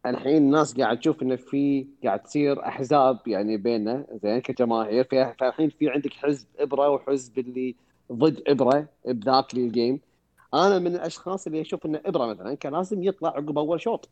الحين 0.06 0.38
الناس 0.38 0.78
قاعد 0.78 1.00
تشوف 1.00 1.22
إنه 1.22 1.36
في 1.36 1.88
قاعد 2.04 2.24
تصير 2.24 2.66
أحزاب 2.68 3.28
يعني 3.28 3.58
بيننا 3.58 4.08
زين 4.24 4.40
كجماهير. 4.42 5.04
فالحين 5.40 5.70
في 5.70 5.90
عندك 5.90 6.14
حزب 6.14 6.48
إبرة 6.60 6.90
وحزب 6.90 7.40
اللي 7.40 7.76
ضد 8.12 8.44
إبرة 8.48 8.88
بذاك 9.06 9.54
الجيم. 9.54 10.00
أنا 10.54 10.80
من 10.80 10.96
الأشخاص 10.96 11.48
اللي 11.48 11.62
أشوف 11.62 11.86
إن 11.86 11.96
إبرة 12.06 12.26
مثلا 12.26 12.56
كان 12.56 12.74
لازم 12.74 13.04
يطلع 13.04 13.30
عقب 13.30 13.58
أول 13.58 13.82
شوط. 13.82 14.10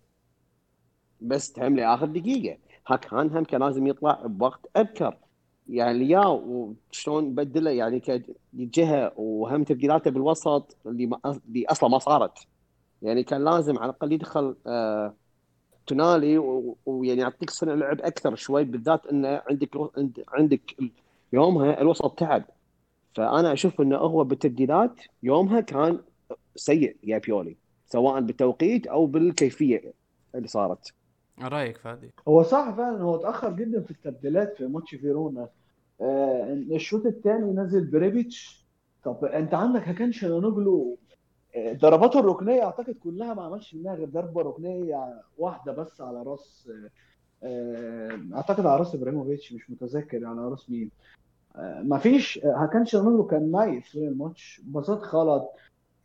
بس 1.22 1.52
تهم 1.54 1.76
لي 1.76 1.86
اخر 1.94 2.06
دقيقة. 2.06 2.58
هاكان 2.88 3.30
هم 3.30 3.44
كان 3.44 3.64
لازم 3.64 3.88
يطلع 3.88 4.22
بوقت 4.26 4.60
أبكر. 4.76 5.18
يعني 5.70 5.98
لياو 6.00 6.74
وشلون 6.92 7.36
بدله 7.36 7.72
يعني 7.72 8.00
كجهة 8.54 9.12
وهم 9.18 9.64
تبديلاته 9.64 10.12
بالوسط 10.12 10.78
اللي, 10.86 11.06
ما 11.06 11.20
اللي 11.26 11.66
أصلا 11.66 11.90
ما 11.90 12.00
صارت. 12.00 12.38
يعني 13.02 13.24
كان 13.24 13.44
لازم 13.44 13.78
على 13.78 13.90
الأقل 13.90 14.12
يدخل 14.12 14.56
آه 14.68 15.14
تونالي 15.88 16.38
ويعني 16.86 17.22
يعطيك 17.22 17.50
صنع 17.50 17.74
لعب 17.74 18.02
أكثر 18.02 18.36
شوي 18.36 18.64
بالذات 18.64 19.08
إنه 19.08 19.42
عندك 19.50 19.70
عند- 19.98 20.24
عندك 20.28 20.76
يومها 21.34 21.82
الوسط 21.82 22.20
تعب. 22.20 22.44
فأنا 23.16 23.54
أشوف 23.54 23.82
إنه 23.82 23.98
هو 23.98 24.24
بالتبديلات 24.24 25.02
يومها 25.24 25.60
كان 25.60 26.00
سيء 26.56 26.96
يا 27.04 27.18
بيولي 27.18 27.58
سواء 27.86 28.22
بالتوقيت 28.22 28.88
أو 28.88 29.06
بالكيفية 29.06 29.94
اللي 30.36 30.48
صارت. 30.48 30.94
رأيك 31.42 31.78
فادي؟ 31.78 32.12
هو 32.28 32.44
صح 32.44 32.76
فعلا 32.78 33.02
هو 33.02 33.16
اتأخر 33.16 33.54
جدا 33.54 33.82
في 33.82 33.92
التبديلات 33.92 34.58
في 34.58 34.68
ماتش 34.68 34.96
فيرونا. 34.96 35.42
آه 35.42 35.50
الشوط 36.02 37.06
الثاني 37.06 37.52
نزل 37.54 37.86
ريبيتش 37.86 38.68
طب 39.04 39.26
أنت 39.26 39.54
عندك 39.54 39.82
هكان 39.88 40.12
تشالهانوجلو 40.12 40.98
آه، 41.56 41.74
ضرباته 41.74 42.20
الركنية 42.20 42.64
أعتقد 42.64 42.96
كلها 43.04 43.34
ما 43.34 43.44
عملش 43.44 43.76
منها 43.76 43.96
غير 43.96 44.10
ضربة 44.10 44.42
ركنية 44.42 45.22
واحدة 45.38 45.72
بس 45.72 46.02
على 46.02 46.24
راس 46.24 46.70
آه، 46.74 46.90
آه، 47.48 48.20
أعتقد 48.36 48.66
على 48.66 48.78
راس 48.80 48.96
إبراهيموفيتش 48.96 49.54
مش 49.54 49.70
متذكر 49.70 50.22
يعني 50.22 50.40
على 50.40 50.50
راس 50.50 50.70
مين. 50.70 50.92
آه، 51.56 51.82
ما 51.82 51.98
فيش 51.98 52.40
آه، 52.46 52.56
هكان 52.58 52.86
تشالهانوجلو 52.86 53.28
كان 53.28 53.52
ميت 53.52 53.84
طول 53.94 54.04
الماتش. 54.04 54.62
باصات 54.66 55.04
غلط 55.16 55.50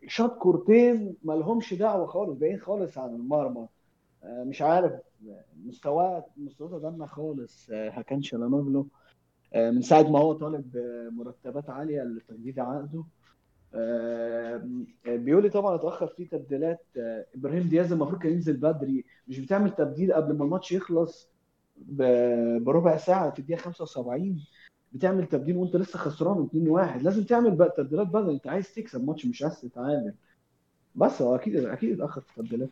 شاط 0.06 0.38
كورتين 0.38 1.16
ما 1.22 1.32
لهمش 1.32 1.75
دعوة 1.75 2.06
خالص 2.06 2.38
بعيد 2.38 2.61
خالص 2.61 2.99
عن 2.99 3.11
المرمى. 3.14 3.66
آه، 4.25 4.44
مش 4.44 4.62
عارف 4.62 4.92
مستواه 5.66 6.26
مستواه 6.37 6.78
تدنى 6.78 7.06
خالص 7.06 7.70
آه، 7.72 7.90
هكان 7.90 8.22
شالانوغلو 8.22 8.80
آه، 8.80 9.01
من 9.56 9.82
ساعة 9.82 10.02
ما 10.02 10.18
هو 10.18 10.32
طالب 10.32 10.76
آه، 10.76 11.09
مرتبات 11.12 11.71
عالية 11.71 12.02
لتجديد 12.02 12.59
عقده. 12.59 13.04
آه، 13.75 14.62
بيقول 15.06 15.42
لي 15.42 15.50
طبعا 15.50 15.75
أتأخر 15.75 16.06
فيه 16.06 16.28
تبديلات. 16.28 16.87
آه، 16.97 17.26
إبراهيم 17.35 17.62
دياز 17.68 17.92
المفروض 17.92 18.23
كان 18.23 18.32
ينزل 18.32 18.56
بدري. 18.56 19.04
مش 19.28 19.38
بتعمل 19.38 19.71
تبديل 19.71 20.12
قبل 20.12 20.37
ما 20.38 20.44
الماتش 20.44 20.73
يخلص 20.73 21.28
بربع 22.61 22.97
ساعة 22.97 23.30
في 23.30 23.38
الدقيقة 23.38 23.59
75 23.61 24.44
بتعمل 24.92 25.26
تبديل 25.26 25.56
وأنت 25.56 25.76
لسه 25.76 25.99
خسران 25.99 26.44
2-1 26.44 27.02
لازم 27.02 27.25
تعمل 27.25 27.50
بقى 27.50 27.75
تبديلات 27.76 28.06
بدل 28.06 28.30
أنت 28.30 28.47
عايز 28.47 28.75
تكسب 28.75 29.04
ماتش 29.04 29.26
مش 29.26 29.42
عايز 29.42 29.61
تتعادل. 29.61 30.14
بس 30.94 31.23
هو 31.23 31.35
أكيد 31.35 31.56
أكيد 31.64 32.00
اتأخر 32.00 32.21
في 32.21 32.38
التبديلات 32.38 32.68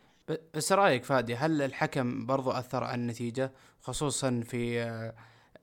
بس 0.53 0.71
رأيك 0.71 1.03
فادي 1.03 1.35
هل 1.35 1.61
الحكم 1.61 2.25
برضو 2.25 2.51
أثر 2.51 2.83
على 2.83 3.01
النتيجة؟ 3.01 3.51
خصوصا 3.81 4.41
في 4.45 4.81
آه، 4.81 5.13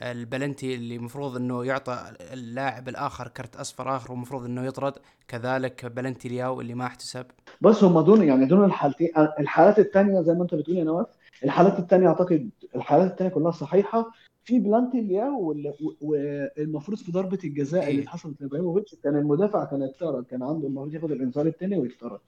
البلنتي 0.03 0.75
اللي 0.75 0.97
المفروض 0.97 1.37
إنه 1.37 1.65
يعطى 1.65 2.13
اللاعب 2.33 2.89
الآخر 2.89 3.29
كرت 3.29 3.57
أصفر 3.57 3.97
آخر 3.97 4.13
ومفروض 4.13 4.45
إنه 4.45 4.65
يطرد 4.67 4.93
كذلك 5.29 5.87
بلنتي 5.87 6.29
لياو 6.29 6.61
اللي 6.61 6.75
ما 6.75 6.87
احتسب. 6.87 7.27
بص 7.61 7.85
هم 7.85 8.01
دول 8.01 8.23
يعني 8.25 8.47
دول 8.47 8.65
الحالتين 8.65 9.09
الحالات 9.39 9.79
الثانية 9.79 10.21
زي 10.23 10.35
ما 10.35 10.43
أنت 10.43 10.55
بتقول 10.55 10.77
يا 10.77 10.85
نواف 10.85 11.07
الحالات 11.45 11.79
الثانية 11.79 12.09
أعتقد 12.09 12.51
الحالات 12.77 13.11
الثانية 13.11 13.31
كلها 13.33 13.51
صحيحة. 13.51 14.11
في 14.45 14.59
بلانتي 14.61 15.01
لياو 15.01 15.41
وال- 15.41 15.75
و- 15.81 15.93
والمفروض 16.01 16.99
في 16.99 17.13
ضربة 17.13 17.39
الجزاء 17.45 17.83
إيه. 17.85 17.91
اللي 17.91 18.03
اتحسبت 18.03 18.41
لإبراهيموفيتش 18.41 18.95
كان 18.95 19.17
المدافع 19.17 19.65
كان 19.65 19.83
اتطرد 19.83 20.25
كان 20.25 20.43
عنده 20.43 20.67
المفروض 20.67 20.95
ياخد 20.95 21.11
الإنذار 21.11 21.47
الثاني 21.47 21.77
ويتطرد 21.79 22.21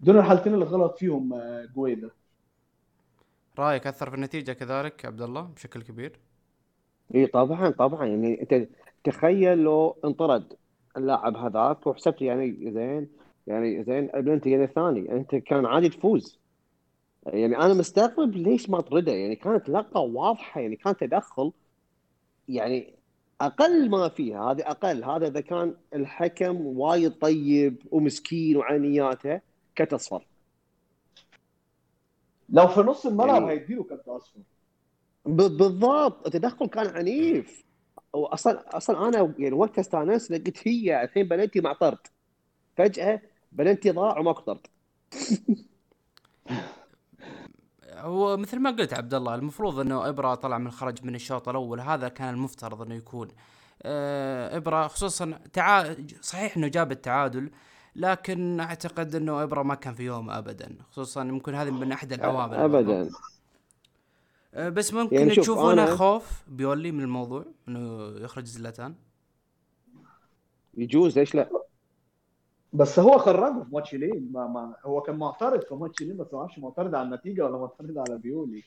دول 0.00 0.16
الحالتين 0.18 0.54
اللي 0.54 0.64
غلط 0.64 0.98
فيهم 0.98 1.32
آه، 1.32 1.64
جويدا. 1.74 2.10
رأيك 3.58 3.86
أثر 3.86 4.10
في 4.10 4.16
النتيجة 4.16 4.52
كذلك 4.52 5.04
عبد 5.04 5.22
الله 5.22 5.40
بشكل 5.42 5.82
كبير؟ 5.82 6.18
إي 7.14 7.26
طبعا 7.26 7.70
طبعا. 7.70 8.06
يعني 8.06 8.42
أنت 8.42 8.68
تخيل 9.04 9.58
لو 9.58 9.96
انطرد 10.04 10.52
اللاعب 10.96 11.36
هذاك 11.36 11.86
وحسبت 11.86 12.22
يعني 12.22 12.70
زين 12.72 13.08
يعني 13.46 13.84
زين 13.84 14.10
البلنتي 14.14 14.50
يعني 14.50 14.64
الثاني 14.64 15.12
أنت 15.12 15.34
كان 15.34 15.66
عادي 15.66 15.88
تفوز. 15.88 16.38
يعني 17.26 17.56
أنا 17.58 17.74
مستغرب 17.74 18.36
ليش 18.36 18.70
ما 18.70 18.80
طرده؟ 18.80 19.12
يعني 19.12 19.36
كانت 19.36 19.68
لقطة 19.68 20.00
واضحة 20.00 20.60
يعني 20.60 20.76
كان 20.76 20.96
تدخل. 20.96 21.52
يعني 22.48 22.94
أقل 23.40 23.90
ما 23.90 24.08
فيها 24.08 24.50
هذه 24.52 24.60
أقل. 24.60 25.04
هذا 25.04 25.26
إذا 25.28 25.40
كان 25.40 25.74
الحكم 25.94 26.66
وايد 26.66 27.12
طيب 27.12 27.76
ومسكين 27.90 28.56
وعنياته 28.56 29.40
كرت 29.78 29.92
أصفر. 29.92 30.26
لو 32.48 32.66
في 32.68 32.80
نص 32.80 33.06
الملعب 33.06 33.42
يعني- 33.42 33.50
هيديله 33.60 33.82
كارت 33.84 34.08
أصفر. 34.08 34.40
بالضبط. 35.26 36.26
التدخل 36.26 36.66
كان 36.66 36.86
عنيف. 36.96 37.64
واصلا 38.12 38.76
أصلا 38.76 39.08
أنا 39.08 39.34
يعني 39.38 39.54
وقتها 39.54 39.80
استانست 39.80 40.32
قلت 40.32 40.68
هي 40.68 41.02
الحين 41.04 41.28
بلنتي 41.28 41.60
مع 41.60 41.72
طرد. 41.72 41.98
فجأة 42.76 43.22
بلنتي 43.52 43.90
ضاع 43.90 44.18
وماكو 44.18 44.40
طرد. 44.40 44.66
هو 48.02 48.36
مثل 48.36 48.58
ما 48.58 48.70
قلت 48.70 48.92
عبد 48.94 49.14
الله 49.14 49.34
المفروض 49.34 49.78
إنه 49.78 50.08
إيبرا 50.08 50.34
طلع 50.34 50.58
من 50.58 50.70
خرج 50.70 51.04
من 51.04 51.14
الشوط 51.14 51.48
الأول. 51.48 51.80
هذا 51.80 52.08
كان 52.08 52.34
المفترض 52.34 52.82
إنه 52.82 52.94
يكون. 52.94 53.28
آه، 53.82 54.56
إيبرا 54.56 54.86
خصوصا 54.86 55.38
تعا... 55.52 55.96
صحيح 56.20 56.56
إنه 56.56 56.68
جاب 56.68 56.92
التعادل 56.92 57.50
لكن 57.96 58.60
أعتقد 58.60 59.14
إنه 59.14 59.42
إبرة 59.42 59.62
ما 59.62 59.74
كان 59.74 59.94
في 59.94 60.02
يوم 60.02 60.30
ابدا. 60.30 60.76
خصوصا 60.90 61.24
ممكن 61.24 61.54
هذه 61.54 61.70
من 61.70 61.92
أحد 61.92 62.12
العوامل. 62.12 62.54
ابدا. 62.54 63.10
بس 64.56 64.94
ممكن 64.94 65.16
يعني 65.16 65.34
شوف 65.34 65.44
تشوفونه 65.44 65.86
أنا- 65.86 65.90
خوف 65.90 66.44
بيولي 66.48 66.92
من 66.92 67.00
الموضوع 67.00 67.44
إنه 67.68 68.08
يخرج 68.20 68.44
زلاتان. 68.44 68.94
يجوز 70.76 71.18
ليش 71.18 71.34
لا؟ 71.34 71.48
بس 72.72 72.98
هو 72.98 73.18
خرجه 73.18 73.62
في 73.64 73.74
ماتش 73.74 73.94
لين 73.94 74.28
ما, 74.32 74.46
ما 74.46 74.74
هو 74.84 75.00
كان 75.00 75.16
معترض 75.16 75.60
في 75.62 75.74
ماتش 75.74 76.02
لين 76.02 76.16
بس 76.16 76.26
ما 76.34 76.38
أعرفش 76.40 76.58
معترض 76.58 76.94
على 76.94 77.08
النتيجة 77.08 77.44
ولا 77.44 77.58
معترض 77.58 77.98
على 77.98 78.18
بيولي. 78.18 78.62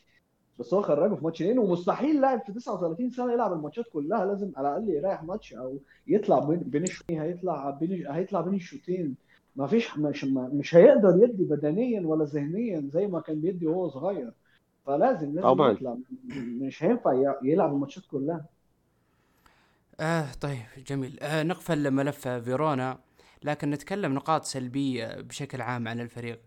بس 0.60 0.74
هو 0.74 0.82
خرجه 0.82 1.16
في 1.16 1.24
ماتش 1.24 1.42
لين 1.42 1.60
ومستحيل 1.60 2.22
لاعب 2.22 2.42
في 2.46 2.54
39 2.54 3.12
سنة 3.12 3.34
يلعب 3.34 3.54
الماتشات 3.54 3.86
كلها 3.94 4.26
لازم 4.26 4.52
على 4.58 4.68
الأقل 4.78 4.90
يريح 4.90 5.24
ماتش 5.24 5.54
أو 5.54 5.80
يطلع 6.08 6.40
بين 6.40 6.84
الشوطين 6.84 7.22
هيطلع 7.22 7.70
بين 7.70 8.08
هيطلع 8.12 8.42
بين 8.42 8.54
الشوطين. 8.54 9.16
ما 9.56 9.68
فيش 9.68 9.98
مش 9.98 10.26
مش 10.26 10.76
هيقدر 10.76 11.24
يدي 11.24 11.44
بدنيا 11.44 12.02
ولا 12.08 12.26
ذهنيا 12.26 12.90
زي 12.94 13.08
ما 13.08 13.20
كان 13.20 13.42
بيدي 13.42 13.68
وهو 13.68 13.90
صغير. 13.90 14.32
فلازم 14.86 15.28
لازم 15.36 15.42
طبعاً. 15.42 15.72
يطلع. 15.72 15.98
مش 16.36 16.84
هينفع 16.84 17.36
يلعب 17.44 17.74
الماتشات 17.74 18.06
كلها. 18.06 18.46
آه 20.00 20.28
طيب 20.42 20.60
جميل. 20.88 21.20
آه 21.22 21.44
نقفل 21.44 21.92
ملف 21.92 22.28
فيرونا 22.28 23.00
لكن 23.44 23.70
نتكلم 23.72 24.14
نقاط 24.14 24.44
سلبية 24.46 25.22
بشكل 25.22 25.62
عام 25.62 25.88
عن 25.88 26.00
الفريق. 26.00 26.40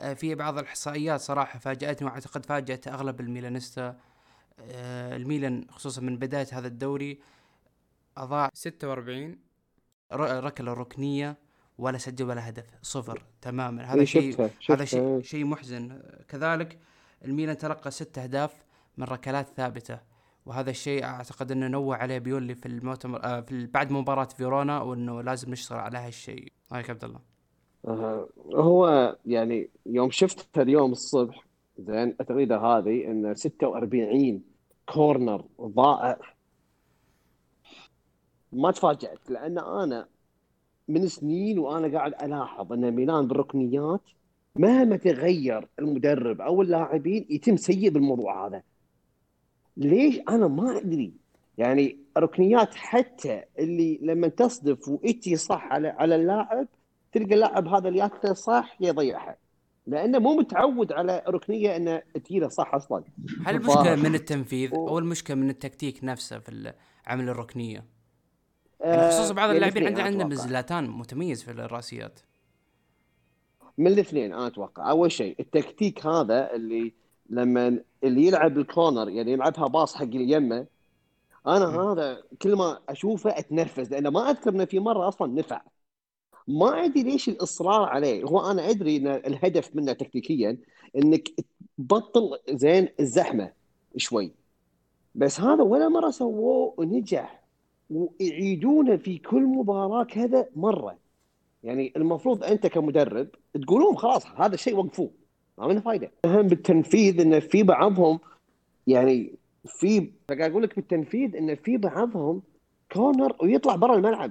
آه 0.00 0.14
في 0.14 0.34
بعض 0.34 0.58
الإحصائيات 0.58 1.20
صراحة 1.20 1.58
فاجأتني 1.58 2.08
وأعتقد 2.08 2.46
فاجأت 2.46 2.88
أغلب 2.88 3.20
الميلانيستا 3.20 3.96
آه 4.60 5.16
الميلان 5.16 5.66
خصوصا 5.70 6.00
من 6.00 6.16
بداية 6.18 6.46
هذا 6.52 6.66
الدوري. 6.68 7.20
أضاع 8.16 8.50
46 8.54 9.38
ر- 10.12 10.44
ركلة 10.44 10.72
ركنية 10.72 11.36
ولا 11.78 11.98
سجل 11.98 12.24
ولا 12.28 12.48
هدف 12.48 12.64
صفر 12.82 13.22
تماما. 13.42 13.84
هذا 13.84 13.98
إيه، 13.98 14.04
شيء 14.04 14.50
هذا 14.70 14.84
شيء 14.84 15.20
شيء 15.22 15.44
محزن. 15.44 16.02
كذلك 16.28 16.78
الميلان 17.24 17.58
تلقى 17.58 17.90
ست 17.90 18.18
أهداف 18.18 18.64
من 18.96 19.04
ركلات 19.04 19.48
ثابتة. 19.48 19.98
وهذا 20.46 20.70
الشيء 20.70 21.04
أعتقد 21.04 21.52
أنه 21.52 21.68
نوع 21.68 21.96
عليه 21.96 22.18
بيولي 22.18 22.54
في 22.54 22.66
المؤتمر 22.66 23.24
آه 23.24 23.40
في 23.40 23.66
بعد 23.66 23.92
مباراة 23.92 24.24
فيرونا 24.24 24.82
وأنه 24.82 25.22
لازم 25.22 25.50
نشتغل 25.50 25.78
على 25.78 25.98
هالشيء 25.98 26.52
هايك 26.72 26.90
عبد 26.90 27.04
الله. 27.04 27.20
آه، 27.88 28.28
هو 28.54 29.16
يعني 29.26 29.70
يوم 29.86 30.10
شفت 30.10 30.58
اليوم 30.58 30.92
الصبح 30.92 31.44
زين 31.78 32.16
التغريده 32.20 32.58
هذه 32.58 33.04
إن 33.10 33.34
46 33.34 34.42
كورنر 34.86 35.44
ضائع. 35.60 36.18
ما 38.52 38.70
تفاجأت 38.70 39.30
لأن 39.30 39.58
أنا 39.58 40.08
من 40.88 41.08
سنين 41.08 41.58
وأنا 41.58 41.98
قاعد 41.98 42.14
ألاحظ 42.22 42.72
إن 42.72 42.90
ميلان 42.90 43.26
بالركنيات 43.26 44.00
مهما 44.56 44.96
تغير 44.96 45.68
المدرب 45.78 46.40
أو 46.40 46.62
اللاعبين 46.62 47.26
يتم 47.30 47.56
سيء 47.56 47.90
بالموضوع 47.90 48.46
هذا. 48.46 48.62
ليش 49.76 50.20
أنا 50.28 50.48
ما 50.48 50.78
أدري؟ 50.78 51.12
يعني 51.58 51.98
ركنيات 52.18 52.74
حتى 52.74 53.42
اللي 53.58 53.98
لما 54.02 54.28
تصدف 54.28 54.88
وإتي 54.88 55.36
صح 55.36 55.72
على 55.72 55.88
على 55.88 56.14
اللاعب 56.14 56.68
تلقى 57.12 57.34
اللاعب 57.34 57.68
هذا 57.68 57.88
اللي 57.88 57.98
ياخذه 57.98 58.32
صح 58.32 58.76
يضيعها. 58.80 59.36
لأنه 59.86 60.18
مو 60.18 60.36
متعود 60.36 60.92
على 60.92 61.22
ركنية 61.28 61.76
انه 61.76 62.02
تجيله 62.24 62.48
صح 62.48 62.74
أصلا. 62.74 63.04
هل 63.46 63.54
المشكلة 63.54 63.96
من 63.96 64.14
التنفيذ؟ 64.14 64.74
أو 64.74 64.98
المشكلة 64.98 65.36
من 65.36 65.50
التكتيك 65.50 66.04
نفسه 66.04 66.38
في 66.38 66.72
عمل 67.06 67.28
الركنية؟ 67.28 67.84
يعني 68.80 69.10
خصوصا 69.10 69.34
بعض 69.34 69.50
آه، 69.50 69.52
اللاعبين 69.52 69.86
عندنا 69.86 70.02
عندنا. 70.04 70.34
زلاتان 70.34 70.90
متميز 70.90 71.42
في 71.42 71.50
الرأسيات. 71.50 72.20
من 73.78 73.86
الاثنين 73.86 74.32
أنا 74.32 74.46
أتوقع. 74.46 74.90
أول 74.90 75.12
شيء 75.12 75.36
التكتيك 75.40 76.06
هذا 76.06 76.54
اللي 76.54 76.92
لما 77.30 77.80
اللي 78.04 78.26
يلعب 78.26 78.58
الكورنر 78.58 79.08
يعني 79.08 79.32
يلعبها 79.32 79.66
باص 79.66 79.94
حق 79.94 80.02
اللي 80.02 80.30
يمه 80.30 80.66
أنا 81.46 81.66
م. 81.66 81.80
هذا 81.80 82.22
كل 82.42 82.56
ما 82.56 82.78
أشوفه 82.88 83.38
أتنرفز 83.38 83.90
لأنه 83.90 84.10
ما 84.10 84.30
أذكر 84.30 84.50
إنه 84.50 84.64
في 84.64 84.78
مرة 84.78 85.08
أصلا 85.08 85.32
نفع. 85.32 85.62
ما 86.48 86.84
أدري 86.84 87.02
ليش 87.02 87.28
الإصرار 87.28 87.82
عليه. 87.82 88.24
هو 88.24 88.50
أنا 88.50 88.70
أدري 88.70 88.96
إن 88.96 89.06
الهدف 89.06 89.76
منه 89.76 89.92
تكتيكيا 89.92 90.58
إنك 90.96 91.28
تبطل 91.78 92.38
زين 92.50 92.88
الزحمة 93.00 93.52
شوي. 93.96 94.32
بس 95.14 95.40
هذا 95.40 95.62
ولا 95.62 95.88
مرة 95.88 96.10
سووه 96.10 96.74
ونجح 96.76 97.44
ويعيدونه 97.90 98.96
في 98.96 99.18
كل 99.18 99.42
مباراة 99.42 100.04
كذا 100.04 100.48
مرة. 100.56 100.98
يعني 101.64 101.92
المفروض 101.96 102.44
أنت 102.44 102.66
كمدرب 102.66 103.28
تقولون 103.62 103.96
خلاص 103.96 104.26
هذا 104.26 104.54
الشيء 104.54 104.76
وقفوه 104.76 105.10
ما 105.58 105.66
منه 105.66 105.80
فايدة. 105.80 106.10
أهم 106.24 106.42
بالتنفيذ 106.42 107.20
انه 107.20 107.38
في 107.38 107.62
بعضهم 107.62 108.20
يعني 108.86 109.32
في 109.66 110.10
فقاعد 110.28 110.50
أقول 110.50 110.62
لك 110.62 110.76
بالتنفيذ 110.76 111.36
انه 111.36 111.54
في 111.54 111.76
بعضهم 111.76 112.42
كورنر 112.92 113.36
ويطلع 113.42 113.76
برا 113.76 113.96
الملعب. 113.96 114.30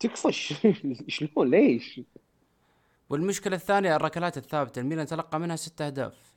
تكفش. 0.00 0.54
شلون؟ 1.08 1.50
ليش؟ 1.50 2.00
والمشكلة 3.10 3.56
الثانية 3.56 3.96
الركلات 3.96 4.36
الثابتة. 4.36 4.80
الميلان 4.80 5.06
تلقى 5.06 5.40
منها 5.40 5.56
ستة 5.56 5.86
أهداف 5.86 6.32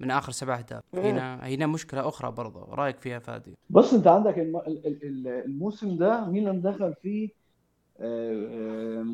من 0.00 0.10
آخر 0.10 0.32
سبع 0.32 0.58
أهداف. 0.58 0.82
هنا 0.94 1.46
هنا 1.46 1.66
مشكلة 1.66 2.08
أخرى 2.08 2.30
برضه 2.32 2.74
رأيك 2.74 2.98
فيها 3.00 3.18
فادي؟ 3.18 3.52
بص 3.70 3.94
أنت 3.94 4.06
عندك 4.06 4.38
الم- 4.38 4.56
ال- 4.56 4.86
ال- 4.86 5.02
ال- 5.04 5.28
الموسم 5.44 5.96
ده 5.96 6.24
ميلان 6.24 6.62
دخل 6.62 6.94
فيه 7.02 7.28
آه، 8.00 9.06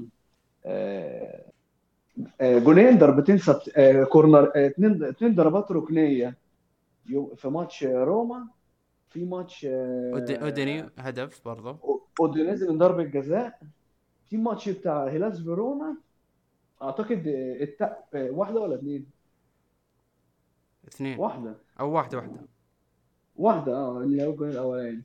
آه، 0.66 1.44
آه، 2.40 2.58
جولين 2.58 2.98
ضربتين 2.98 3.38
سبت 3.38 3.70
كورنر 4.12 4.52
اتنين 4.56 5.04
اتنين 5.04 5.34
ضربات 5.34 5.72
ركنية. 5.72 6.36
في 7.36 7.48
ماتش 7.48 7.84
روما 7.84 8.48
في 9.08 9.24
ماتش 9.24 9.66
أودينيزي 9.70 10.90
هدف 10.98 11.44
برضه 11.44 11.78
اودينيزي 12.20 12.68
من 12.68 12.78
ضربة 12.78 13.02
جزاء. 13.02 13.60
في 14.26 14.36
ماتش 14.36 14.68
بتاع 14.68 15.08
هيلاس 15.08 15.40
فيرونا. 15.40 15.96
أعتقد 16.82 17.22
التق... 17.60 17.98
واحدة 18.14 18.60
ولا 18.60 18.74
اثنين 18.74 19.06
اثنين 20.88 21.18
واحدة. 21.18 21.54
أو 21.80 21.92
واحدة 21.92 22.18
واحدة. 22.18 22.40
واحدة 23.36 23.76
آه 23.76 23.98
اللي 23.98 24.26
هو 24.26 24.30
الجول 24.30 24.48
الأولاني. 24.48 25.02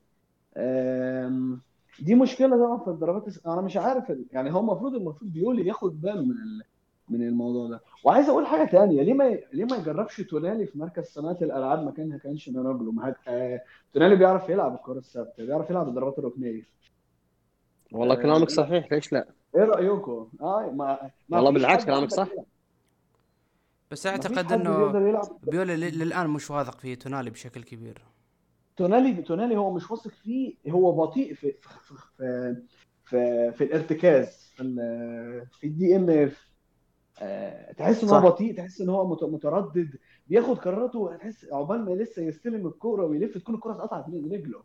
دي 1.99 2.15
مشكلة 2.15 2.47
طبعا 2.65 2.77
في 2.77 2.88
الضربات 2.88 3.27
الس- 3.27 3.45
أنا 3.47 3.62
مش 3.62 3.77
عارف 3.77 4.12
ال- 4.12 4.25
يعني 4.32 4.53
هو 4.53 4.60
المفروض 4.60 4.95
المفروض 4.95 5.32
بيولي 5.32 5.67
ياخد 5.67 6.01
باله 6.01 6.21
من 6.25 6.32
ال... 6.32 6.63
من 7.10 7.27
الموضوع 7.27 7.67
ده. 7.69 7.82
وعايز 8.03 8.29
أقول 8.29 8.45
حاجة 8.47 8.69
تانية 8.69 9.01
ليه 9.03 9.13
ما 9.13 9.23
ليه 9.53 9.65
ما 9.65 9.75
يجربش 9.77 10.21
تونالي 10.21 10.65
في 10.65 10.77
مركز 10.77 11.03
صناعة 11.03 11.38
الألعاب 11.41 11.84
مكان 11.88 12.17
هاكان 12.17 12.49
تشالهانوجلو 12.49 12.91
ما 12.91 13.10
هت... 13.10 13.15
آه... 13.27 13.62
تونالي 13.93 14.15
بيعرف 14.15 14.49
يلعب 14.49 14.73
الكرة 14.75 14.97
الثابتة 14.97 15.45
بيعرف 15.45 15.69
يلعب 15.69 15.88
الضربات 15.88 16.19
الركنية. 16.19 16.63
والله 17.91 18.15
آه، 18.15 18.21
كلامك 18.21 18.49
صحيح 18.49 18.91
ليش 18.93 19.13
لا؟ 19.13 19.27
إيه 19.56 19.63
رأيكم؟ 19.63 20.29
آه 20.41 20.71
ما 20.75 21.12
ما 21.29 21.38
والله 21.38 21.51
بالعكس 21.51 21.86
كلامك 21.86 22.10
صح. 22.10 22.27
بس 23.91 24.08
أعتقد 24.08 24.51
إنه 24.51 24.91
بيولي 25.43 25.73
للآن 25.75 26.29
مش 26.29 26.51
واثق 26.51 26.79
في 26.79 26.95
تونالي 26.95 27.29
بشكل 27.29 27.63
كبير. 27.63 28.01
تونالي 28.77 29.21
تونالي 29.21 29.57
هو 29.57 29.73
مش 29.73 29.91
واثق 29.91 30.12
فيه 30.12 30.55
هو 30.69 30.91
بطيء 30.91 31.33
في 31.33 31.51
في 31.62 31.95
في 32.17 32.55
في, 33.05 33.51
في 33.51 33.63
الارتكاز. 33.63 34.51
في 34.55 34.63
ال- 34.63 35.47
في 35.51 35.67
ال 35.67 35.95
DMF. 35.95 36.54
تحس 37.77 38.03
إن 38.03 38.09
هو. 38.09 38.21
بطيء 38.29 38.57
تحس 38.57 38.81
إن 38.81 38.89
هو 38.89 39.07
مت- 39.07 39.23
متردد. 39.23 39.89
بياخد 40.27 40.57
قراراته 40.57 41.15
تحس 41.17 41.45
عقبال 41.51 41.86
ما 41.86 41.91
لسه 41.91 42.21
يستلم 42.21 42.67
الكورة 42.67 43.05
ويلف 43.05 43.38
تكون 43.38 43.55
الكورة 43.55 43.73
اتقطعت 43.73 44.09
من 44.09 44.31
رجله. 44.33 44.63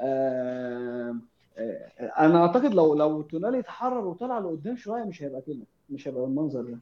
آه، 0.00 1.16
آه، 1.58 1.90
أنا 2.18 2.38
أعتقد 2.46 2.74
لو 2.74 2.94
لو 2.94 3.22
تونالي 3.22 3.58
اتحرر 3.58 4.06
وطلع 4.06 4.38
لقدام 4.38 4.76
شوية 4.76 5.04
مش 5.04 5.22
هيبقى 5.22 5.42
كده 5.42 5.66
مش 5.90 6.08
هيبقى 6.08 6.22
بالمنظر 6.22 6.62
ده. 6.62 6.78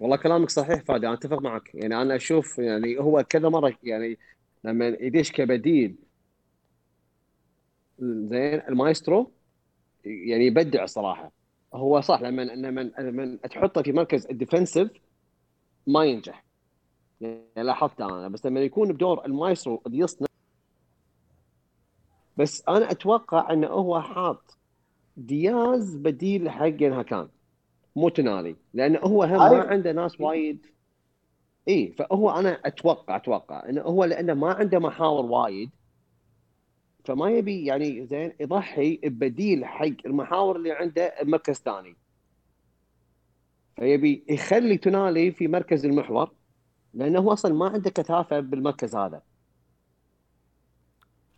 والله 0.00 0.16
كلامك 0.16 0.50
صحيح 0.50 0.82
فادي 0.82 1.06
أنا 1.06 1.14
أتفق 1.14 1.42
معك. 1.42 1.74
يعني 1.74 2.02
أنا 2.02 2.16
أشوف 2.16 2.58
يعني 2.58 2.98
هو 2.98 3.24
كذا 3.28 3.48
مرة 3.48 3.72
يعني 3.82 4.18
لما 4.64 4.86
يدش 4.86 5.32
كبديل. 5.32 5.96
زين 7.98 8.60
المايسترو 8.68 9.30
يعني 10.04 10.46
يبدع 10.46 10.86
صراحة. 10.86 11.32
هو 11.74 12.00
صح 12.00 12.22
لما 12.22 12.42
لما 12.42 12.80
لما 12.98 13.36
تحطه 13.36 13.82
في 13.82 13.92
مركز 13.92 14.26
ال 14.26 14.32
defensive 14.32 14.90
ما 15.86 16.04
ينجح. 16.04 16.44
يعني 17.20 17.44
لاحظت 17.56 18.00
أنا 18.00 18.28
بس 18.28 18.46
لما 18.46 18.60
يكون 18.60 18.92
بدور 18.92 19.26
المايسترو 19.26 19.82
اللي 19.86 19.98
يصنع. 19.98 20.26
بس 22.36 22.68
أنا 22.68 22.90
أتوقع 22.90 23.52
إنه 23.52 23.66
هو 23.66 24.00
حاط 24.00 24.58
دياز 25.16 25.96
بديل 25.96 26.50
حق 26.50 26.82
هكان 26.82 27.28
مو 27.96 28.08
تونالي 28.08 28.56
لأنه 28.74 28.98
هو 28.98 29.24
هم 29.24 29.36
ما. 29.36 29.62
عنده 29.62 29.92
ناس 29.92 30.20
وايد. 30.20 30.66
إي 31.68 31.92
فهو 31.98 32.30
أنا 32.30 32.60
أتوقع 32.64 33.16
أتوقع 33.16 33.68
انه 33.68 33.82
هو 33.82 34.04
لأنه 34.04 34.34
ما 34.34 34.52
عنده 34.52 34.78
محاور 34.78 35.24
وايد 35.24 35.70
فما 37.04 37.30
يبي 37.30 37.64
يعني 37.64 38.06
زين 38.06 38.32
يضحي 38.40 38.96
ببديل 38.96 39.64
حق 39.64 40.06
المحاور 40.06 40.56
اللي 40.56 40.72
عنده 40.72 41.14
بمركز 41.22 41.54
ثاني. 41.54 41.96
فيبي 43.76 44.24
يخلي 44.28 44.76
تونالي 44.76 45.32
في 45.32 45.48
مركز 45.48 45.84
المحور 45.86 46.30
لأنه 46.94 47.18
هو 47.18 47.32
أصلا 47.32 47.54
ما 47.54 47.68
عنده 47.68 47.90
كثافة 47.90 48.40
بالمركز 48.40 48.96
هذا. 48.96 49.22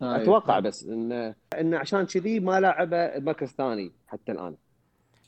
أتوقع 0.01 0.59
بس 0.59 0.83
انه 0.83 1.35
انه 1.59 1.77
عشان 1.77 2.05
كذي 2.05 2.39
ما 2.39 2.59
لعبه 2.59 3.17
بمركز 3.17 3.47
ثاني 3.47 3.91
حتى 4.07 4.31
الآن. 4.31 4.55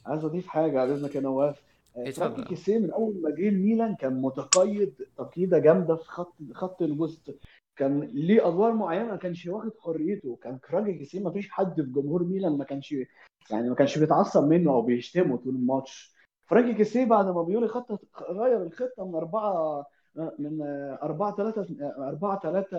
عايز 0.05 0.25
اضيف 0.25 0.47
حاجة 0.47 0.81
على 0.81 0.93
اذنك 0.93 1.15
يا 1.15 1.21
نواف 1.21 1.61
آه، 1.97 2.09
اتفضل. 2.09 2.33
فرانكي 2.35 2.49
كيسيه 2.49 2.79
من 2.79 2.91
أول 2.91 3.21
ما 3.21 3.29
جه 3.29 3.49
الميلان 3.49 3.95
كان 3.95 4.21
متقيد 4.21 4.95
تقييدة 5.17 5.59
جامدة 5.59 5.95
في 5.95 6.09
خط 6.09 6.33
خط 6.53 6.81
الوسط. 6.81 7.39
كان 7.75 7.99
ليه 8.01 8.47
أدوار 8.47 8.73
معينة 8.73 9.05
ما 9.11 9.15
كانش 9.15 9.47
واخد 9.47 9.71
حريته. 9.79 10.35
كان 10.41 10.57
فرانكي 10.57 10.93
كيسيه 10.97 11.19
ما 11.19 11.31
فيش 11.31 11.49
حد 11.49 11.81
في 11.81 11.91
جمهور 11.91 12.23
ميلان 12.23 12.57
ما 12.57 12.63
كانش 12.63 12.95
يعني 13.51 13.69
ما 13.69 13.75
كانش 13.75 13.97
بيتعصب 13.97 14.43
منه 14.47 14.71
أو 14.71 14.81
بيشتمه 14.81 15.37
طول 15.37 15.55
الماتش. 15.55 16.15
فرانكي 16.47 16.73
كيسيه 16.73 17.05
بعد 17.05 17.25
ما 17.25 17.41
بيولي 17.43 17.69
خطه 17.69 17.99
غير 18.29 18.63
الخطة 18.63 19.05
من 19.05 19.15
أربعة 19.15 19.85
من 20.39 20.61
أربعة 21.03 21.35
ثلاثة 21.35 21.67
أربعة 21.97 22.39
ثلاثة 22.39 22.77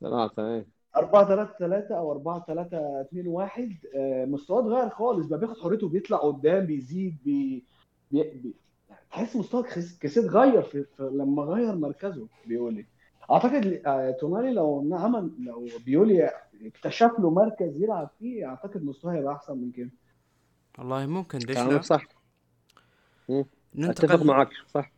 ثلاثة 0.00 0.54
إيه 0.54 0.66
4 0.96 1.26
3 1.28 1.52
3 1.58 1.98
أو 1.98 2.12
4 2.12 2.44
3 2.46 3.00
2 3.00 3.26
1 3.26 3.76
آه، 3.96 4.24
مستواه 4.24 4.60
اتغير 4.60 4.88
خالص 4.90 5.26
بقى 5.26 5.38
بياخد 5.38 5.58
حريته 5.58 5.88
بيطلع 5.88 6.16
قدام 6.18 6.66
بيزيد 6.66 7.16
بي... 7.24 7.64
بي... 8.10 8.22
بي... 8.22 8.54
تحس 9.10 9.36
مستوى 9.36 9.62
كيس- 9.62 9.98
كيسيه 9.98 10.20
اتغير 10.20 10.62
في... 10.62 10.84
في... 10.96 11.02
لما 11.02 11.42
غير 11.42 11.74
مركزه 11.76 12.26
بيولي 12.46 12.86
أعتقد 13.30 13.82
آه، 13.86 14.10
تونالي 14.10 14.52
لو 14.52 14.88
عمل 14.92 15.30
لو 15.38 15.66
بيولي 15.86 16.30
اكتشف 16.66 17.10
له 17.18 17.30
مركز 17.30 17.82
يلعب 17.82 18.10
فيه 18.18 18.46
أعتقد 18.46 18.84
مستواه 18.84 19.12
هيبقى 19.12 19.34
أحسن 19.34 19.56
من 19.58 19.70
كده. 19.70 19.90
والله 20.78 21.06
ممكن 21.06 21.38
ليش 21.38 21.58
لا 21.58 21.80
صح. 21.82 22.06
ننتقل 23.74 24.26
معك 24.26 24.48
صح. 24.74 24.92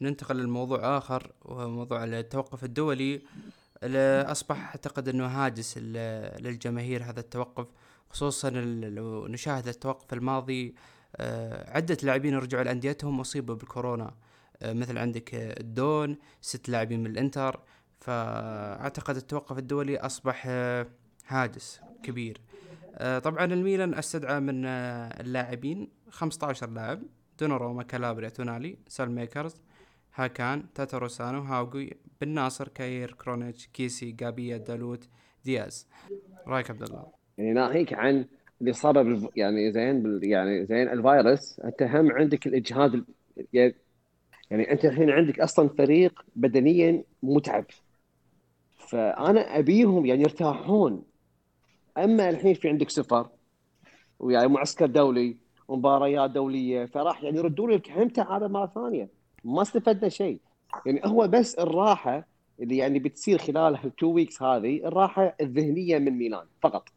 ننتقل 0.00 0.42
لموضوع 0.42 0.98
آخر 0.98 1.32
وهو 1.44 1.68
موضوع 1.70 2.04
التوقف 2.04 2.64
الدولي. 2.64 3.20
اللي 3.82 4.22
أصبح 4.22 4.68
أعتقد 4.68 5.08
أنه 5.08 5.26
هاجس 5.26 5.78
للجماهير 5.78 7.02
هذا 7.04 7.20
التوقف 7.20 7.66
خصوصا 8.10 8.50
لو 8.50 9.26
نشاهد 9.26 9.68
التوقف 9.68 10.12
الماضي 10.12 10.74
عدة 11.68 11.96
لاعبين 12.02 12.34
رجعوا 12.34 12.64
لأنديتهم 12.64 13.20
أصيبوا 13.20 13.54
بالكورونا. 13.54 14.14
مثل 14.62 14.98
عندك 14.98 15.30
الدون 15.34 16.16
ست 16.40 16.68
لاعبين 16.68 17.00
من 17.00 17.10
الإنتر. 17.10 17.60
فأعتقد 18.00 19.16
التوقف 19.16 19.58
الدولي 19.58 19.98
أصبح 19.98 20.46
هاجس 21.26 21.80
كبير. 22.02 22.40
طبعا 22.98 23.44
الميلان 23.44 23.94
أستدعى 23.94 24.40
من 24.40 24.64
اللاعبين 24.64 25.88
15 26.10 26.70
لاعب 26.70 27.02
دوناروما 27.40 27.82
كالابريا 27.82 28.28
تونالي 28.28 28.78
ساليماكرز 28.88 29.54
هاكان 30.14 30.72
تاتاروسانو 30.74 31.42
هاوغي 31.42 31.96
بن 32.20 32.28
ناصر 32.28 32.68
كاير 32.68 33.12
كرونيتش 33.12 33.66
كيسي 33.66 34.12
جابيا 34.12 34.56
دالوت 34.56 35.08
دياز. 35.44 35.88
رأيك 36.46 36.70
عبد 36.70 36.82
الله؟ 36.82 37.06
يعني 37.38 37.52
ناهيك 37.52 37.92
عن 37.92 38.24
الاصابه 38.62 39.02
بالف... 39.02 39.28
يعني 39.36 39.72
زين 39.72 40.20
يعني 40.22 40.66
زين 40.66 40.88
الفيروس. 40.88 41.60
أنت 41.60 41.82
هم 41.82 42.12
عندك 42.12 42.46
الإجهاد 42.46 43.04
يعني 43.52 44.72
أنت 44.72 44.84
الحين 44.84 45.10
عندك 45.10 45.40
أصلا 45.40 45.68
فريق 45.68 46.24
بدنيا 46.36 47.04
متعب. 47.22 47.64
فأنا 48.88 49.58
أبيهم 49.58 50.06
يعني 50.06 50.22
يرتاحون. 50.22 51.04
أما 51.98 52.30
الحين 52.30 52.54
في 52.54 52.68
عندك 52.68 52.90
سفر 52.90 53.28
ويعني 54.18 54.48
معسكر 54.48 54.86
دولي 54.86 55.36
ومباريات 55.68 56.30
دولية 56.30 56.86
فراح 56.86 57.22
يعني 57.22 57.38
يردوا 57.38 57.70
لك 57.70 57.90
هم 57.90 58.08
تعب 58.08 58.42
مرة 58.42 58.72
ثانية. 58.74 59.08
ما 59.44 59.62
استفدنا 59.62 60.08
شيء. 60.08 60.40
يعني 60.86 61.00
هو 61.04 61.28
بس 61.28 61.54
الراحة 61.54 62.28
اللي 62.60 62.76
يعني 62.76 62.98
بتصير 62.98 63.38
خلال 63.38 63.78
التو 63.84 64.06
ويكس 64.06 64.42
هذه 64.42 64.86
الراحة 64.86 65.36
الذهنية 65.40 65.98
من 65.98 66.12
ميلان 66.12 66.46
فقط. 66.62 66.88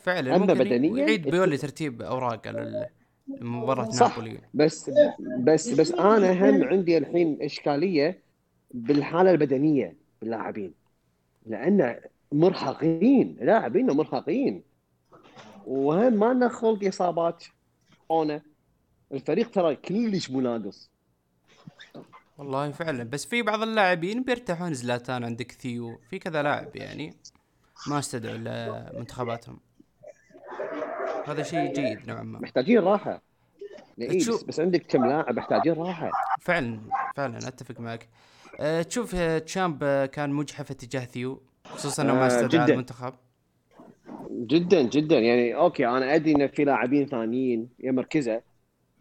فعلا 0.00 0.36
أما 0.36 0.46
بدنيا 0.46 0.98
يعيد 0.98 1.28
بيولي 1.28 1.56
ترتيب 1.56 2.02
أوراق 2.02 2.48
لمباراه 3.28 3.88
نابولي 3.94 4.38
بس 4.54 4.90
بس 5.38 5.68
بس 5.68 5.92
أنا 5.92 6.50
هم 6.50 6.64
عندي 6.64 6.98
الحين 6.98 7.42
إشكالية 7.42 8.22
بالحالة 8.70 9.30
البدنية 9.30 9.96
باللاعبين. 10.20 10.74
لأن 11.46 12.00
مرهقين 12.32 13.36
لاعبين 13.40 13.90
مرهقين. 13.90 14.62
وهم 15.66 16.12
ما 16.12 16.34
لنا 16.34 16.48
خلق 16.48 16.84
إصابات 16.84 17.44
أونا. 18.10 18.42
الفريق 19.12 19.50
ترى 19.50 19.76
كلش 19.76 20.30
مناقص. 20.30 20.90
والله 22.38 22.70
فعلا. 22.70 23.04
بس 23.04 23.26
في 23.26 23.42
بعض 23.42 23.62
اللاعبين 23.62 24.22
بيرتاحون. 24.22 24.74
زلاتان 24.74 25.24
عندك 25.24 25.52
ثيو 25.52 26.00
في 26.10 26.18
كذا 26.18 26.42
لاعب 26.42 26.76
يعني 26.76 27.14
ما 27.86 27.98
استدعوا 27.98 28.36
لمنتخباتهم 28.36 29.60
هذا 31.26 31.42
شيء 31.42 31.72
جيد 31.72 32.08
نوعا 32.08 32.22
ما. 32.22 32.38
محتاجين 32.38 32.78
راحة. 32.78 33.22
بس, 33.98 34.44
بس 34.44 34.60
عندك 34.60 34.86
كم 34.88 35.04
لاعب 35.04 35.36
محتاجين 35.36 35.72
راحة؟ 35.72 36.10
فعلا 36.40 36.80
فعلا 37.16 37.38
أتفق 37.38 37.80
معك. 37.80 38.08
أه 38.60 38.82
تشوف 38.82 39.14
آه، 39.14 39.38
ديشامب 39.38 39.78
آه، 39.82 40.06
كان 40.06 40.30
مجحف 40.30 40.70
اتجاه 40.70 41.04
ثيو 41.04 41.42
خصوصا 41.64 42.02
انه 42.02 42.14
ما 42.14 42.26
استدعى 42.26 42.72
المنتخب. 42.72 43.14
جدا 44.30 44.82
جدا. 44.82 45.18
يعني 45.18 45.54
أوكي 45.54 45.86
أنا 45.86 46.14
أدري 46.14 46.32
إن 46.34 46.48
في 46.48 46.64
لاعبين 46.64 47.06
ثانيين 47.06 47.68
يمركزه 47.78 48.42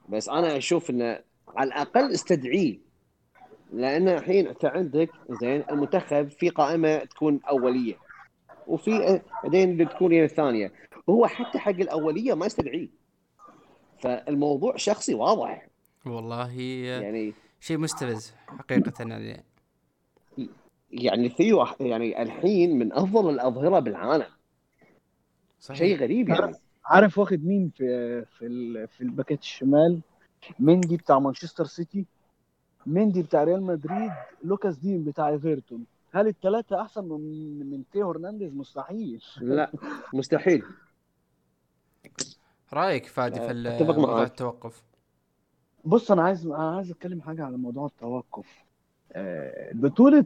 بس 0.10 0.30
أنا 0.30 0.58
أشوف 0.58 0.90
إنه 0.90 1.20
على 1.58 1.68
الأقل 1.68 2.12
استدعيه. 2.12 2.85
لأن 3.76 4.08
الحين 4.08 4.48
أنت 4.48 4.66
عندك 4.66 5.10
زين 5.30 5.64
المنتخب 5.70 6.28
في 6.28 6.50
قائمة 6.50 6.98
تكون 6.98 7.40
أولية 7.50 7.98
وفي 8.68 9.22
بعدين 9.44 9.72
اللي 9.72 9.86
تكون 9.86 10.12
هي 10.12 10.24
الثانية. 10.24 10.74
هو 11.10 11.28
حتى 11.28 11.60
حق 11.60 11.70
الأولية 11.70 12.34
ما 12.34 12.46
يستدعيه 12.46 12.88
فالموضوع 14.00 14.76
شخصي 14.78 15.14
واضح. 15.14 15.68
والله 16.06 16.62
يعني 16.62 17.34
شيء 17.60 17.78
مستفز 17.78 18.34
حقيقة 18.48 18.94
يعني. 19.00 19.44
يعني 20.92 21.30
ثيو 21.30 21.66
يعني 21.80 22.22
الحين 22.22 22.80
من 22.80 22.94
أفضل 22.94 23.30
الأظهرة 23.30 23.80
بالعالم. 23.80 24.30
صحيح. 25.60 25.80
شيء 25.80 25.98
غريب 25.98 26.30
يعني. 26.30 26.56
عارف 26.86 27.18
واخد 27.18 27.46
مين 27.46 27.72
في 27.78 28.26
في 28.26 28.88
في 28.88 29.02
الباكيت 29.02 29.40
الشمال؟ 29.40 30.02
مندي 30.60 30.98
بتاع 30.98 31.20
مانشستر 31.20 31.66
سيتي؟ 31.66 32.06
مندي 32.86 33.24
بتاع 33.24 33.44
ريال 33.44 33.64
مدريد 33.64 34.12
لوكاس 34.44 34.78
دين 34.78 35.04
بتاع 35.04 35.30
إيفرتون. 35.30 35.86
هل 36.12 36.28
الثلاثه 36.28 36.82
أحسن 36.82 37.04
من 37.04 37.70
من 37.70 37.84
تيو 37.92 38.10
هرنانديز؟ 38.10 38.54
مستحيل. 38.54 39.24
لا 39.42 39.72
مستحيل. 40.14 40.64
رأيك 42.74 43.06
فادي 43.06 43.40
في 43.40 43.84
موضوع 43.84 44.24
التوقف؟ 44.24 44.84
بص 45.86 46.12
أنا 46.12 46.24
عايز 46.24 46.46
أنا 46.48 46.76
عايز 46.76 46.92
أتكلم 46.92 47.22
حاجة 47.22 47.46
على 47.46 47.58
موضوع 47.58 47.86
التوقف. 47.86 48.66
آه، 49.12 49.72
بطولة 49.74 50.26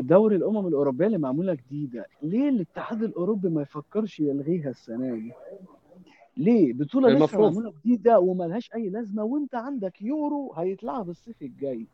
دوري 0.00 0.36
الأمم 0.36 0.66
الأوروبية 0.66 1.06
اللي 1.06 1.18
معمولة 1.18 1.54
جديدة، 1.54 2.06
ليه 2.22 2.48
الاتحاد 2.48 3.02
الأوروبي 3.02 3.48
ما 3.48 3.62
يفكرش 3.62 4.20
يلغيها 4.20 4.70
السنة 4.70 5.14
دي؟ 5.14 5.32
ليه؟ 6.36 6.72
بطولة 6.72 7.08
لسه 7.08 7.40
معمولة 7.40 7.72
جديدة 7.84 8.18
وملهاش 8.18 8.74
أي 8.74 8.88
لازمة 8.88 9.24
وأنت 9.24 9.54
عندك 9.54 10.02
يورو 10.02 10.52
هيتلعب 10.52 11.10
الصيف 11.10 11.42
الجاي. 11.42 11.86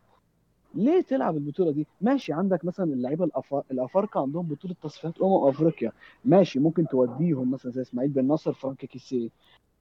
ليه 0.74 1.00
تلعب 1.00 1.36
البطولة 1.36 1.70
دي؟ 1.72 1.86
ماشي 2.00 2.32
عندك 2.32 2.64
مثلا 2.64 2.92
اللعيبة 2.92 3.30
الأفارقة 3.70 4.20
عندهم 4.20 4.46
بطولة 4.46 4.74
تصفيات 4.82 5.20
أمم 5.22 5.48
أفريقيا، 5.48 5.92
ماشي 6.24 6.58
ممكن 6.58 6.86
توديهم 6.86 7.50
مثلا 7.50 7.72
زي 7.72 7.82
إسماعيل 7.82 8.10
بن 8.10 8.24
ناصر 8.26 8.52
فرانك 8.52 8.78
كيسيه 8.84 9.28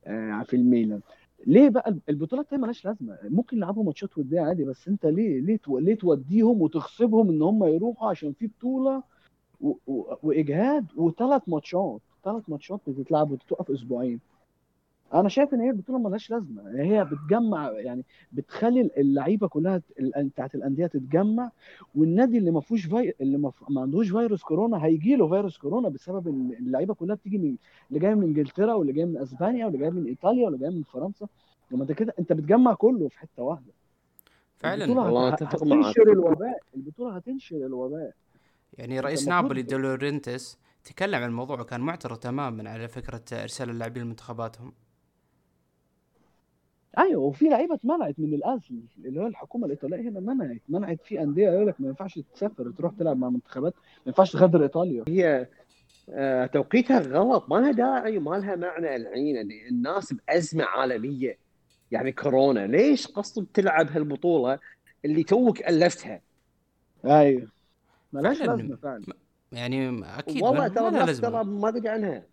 آه، 0.08 0.44
في 0.48 0.56
الميلان. 0.56 1.02
ليه 1.48 1.70
بقى 1.70 1.96
البطولات 2.10 2.46
دي 2.52 2.58
مالهاش 2.58 2.86
لازمة. 2.86 3.18
ممكن 3.24 3.58
يلعبوا 3.58 3.84
ماتشات 3.84 4.18
ودية 4.18 4.42
عادي 4.42 4.64
بس 4.64 4.88
أنت 4.88 5.06
ليه 5.06 5.42
ليه 5.42 5.60
ليه 5.68 5.96
توديهم 5.96 6.62
وتغصبهم 6.62 7.30
إن 7.30 7.42
هم 7.42 7.64
يروحوا؟ 7.64 8.10
عشان 8.10 8.34
في 8.34 8.48
بطولة 8.48 9.04
و... 9.62 9.74
و... 9.88 10.14
وإجهاد 10.24 10.86
وثلاث 10.96 11.42
ماتشات. 11.48 12.02
ثلاث 12.24 12.44
ماتشات 12.50 12.80
بتتلعب 12.88 13.32
وتتوقف 13.32 13.72
أسبوعين. 13.72 14.20
أنا 15.14 15.30
شايف 15.30 15.54
ان 15.54 15.60
هي 15.60 15.70
البطوله 15.70 16.00
مالهاش 16.00 16.32
لازمه. 16.32 16.82
هي 16.82 17.06
بتجمع 17.06 17.72
يعني 17.72 18.06
بتخلي 18.32 18.90
اللعيبه 18.98 19.48
كلها 19.48 19.82
بتاعت 20.00 20.56
الانديه 20.56 20.88
تتجمع 20.88 21.52
والنادي 21.96 22.38
اللي 22.38 22.52
ما 22.52 22.62
فيهوش 22.62 22.86
في... 22.86 23.14
اللي 23.22 23.38
ما, 23.38 23.50
ف... 23.50 23.64
ما 23.70 23.82
عندوش 23.82 24.10
فيروس 24.10 24.44
كورونا 24.44 24.86
هيجي 24.86 25.16
له 25.16 25.28
فيروس 25.28 25.58
كورونا 25.58 25.90
بسبب 25.90 26.28
إن 26.28 26.52
اللعيبه 26.60 26.94
كلها 26.94 27.16
بتيجي 27.16 27.38
من 27.38 27.56
اللي 27.90 28.00
جاية 28.00 28.14
من 28.14 28.24
انجلترا 28.24 28.74
واللي 28.74 28.94
جاية 28.94 29.06
من 29.06 29.18
اسبانيا 29.18 29.66
واللي 29.66 29.80
جاية 29.80 29.90
من 29.90 30.06
ايطاليا 30.06 30.46
واللي 30.46 30.60
جاية 30.60 30.70
من 30.70 30.84
فرنسا. 30.84 31.28
لما 31.72 31.82
انت 31.84 31.92
كده 31.92 32.14
انت 32.20 32.34
بتجمع 32.34 32.74
كله 32.74 33.08
في 33.08 33.20
حتة 33.20 33.44
واحدة. 33.44 33.74
فعلا. 34.58 34.86
البطولة 34.86 35.30
هت... 35.30 35.44
هتنشر 35.44 36.12
الوباء. 36.12 36.60
البطولة 36.76 37.16
هتنشر 37.16 37.56
الوباء. 37.56 38.12
يعني 38.78 39.00
رئيس 39.00 39.28
نابولي 39.28 39.62
دولورينتس 39.62 40.58
تكلم 40.84 41.16
عن 41.16 41.30
الموضوع 41.30 41.60
وكان 41.62 41.82
معترض 41.82 42.18
تماما 42.18 42.70
على 42.70 42.88
فكرة 42.88 43.24
إرسال 43.34 43.70
اللاعبين 43.70 44.04
لمنتخباتهم. 44.04 44.74
أيوه 46.98 47.22
وفي 47.22 47.46
لعيبة 47.46 47.76
اتمنعت 47.76 48.16
من 48.18 48.34
الاصل 48.34 48.80
اللي 49.06 49.22
هو 49.22 49.28
الحكومة 49.28 49.66
الإيطالية 49.66 50.10
هنا 50.10 50.20
منعت 50.20 50.62
منعت 50.70 51.02
في 51.04 51.22
أندية 51.22 51.50
يقول 51.50 51.68
لك 51.68 51.82
ما 51.82 51.88
ينفعش 51.88 52.20
تسافر 52.34 52.72
تروح 52.72 52.94
تلعب 53.00 53.18
مع 53.18 53.30
منتخبات 53.30 53.74
ما 53.76 54.04
ينفعش 54.08 54.32
تغادر 54.34 54.64
إيطاليا. 54.64 55.04
هي 55.08 55.48
آه 56.10 56.46
توقيتها 56.46 57.00
غلط 57.00 57.50
ما 57.50 57.56
لها 57.56 57.72
داعي 57.72 58.20
ما 58.20 58.36
لها 58.36 58.56
معنى 58.56 58.96
الحين 58.96 59.52
الناس 59.70 60.14
بأزمة 60.14 60.64
عالمية 60.64 61.38
يعني 61.92 62.12
كورونا. 62.12 62.68
ليش 62.68 63.08
قصدك 63.08 63.48
تلعب 63.54 63.92
هالبطولة 63.92 64.60
اللي 65.06 65.24
توك 65.24 65.62
ألفتها؟ 65.62 66.22
أيوه. 67.06 67.48
مالهاش 68.14 68.42
لازمة 68.42 68.76
فعلا. 68.76 69.04
يعني 69.52 70.06
أكيد 70.20 70.44
والله 70.44 70.68
ترى 70.68 71.14
ترى 71.14 71.44
ما 71.44 71.70
ادري 71.70 71.90
عنها. 71.90 72.24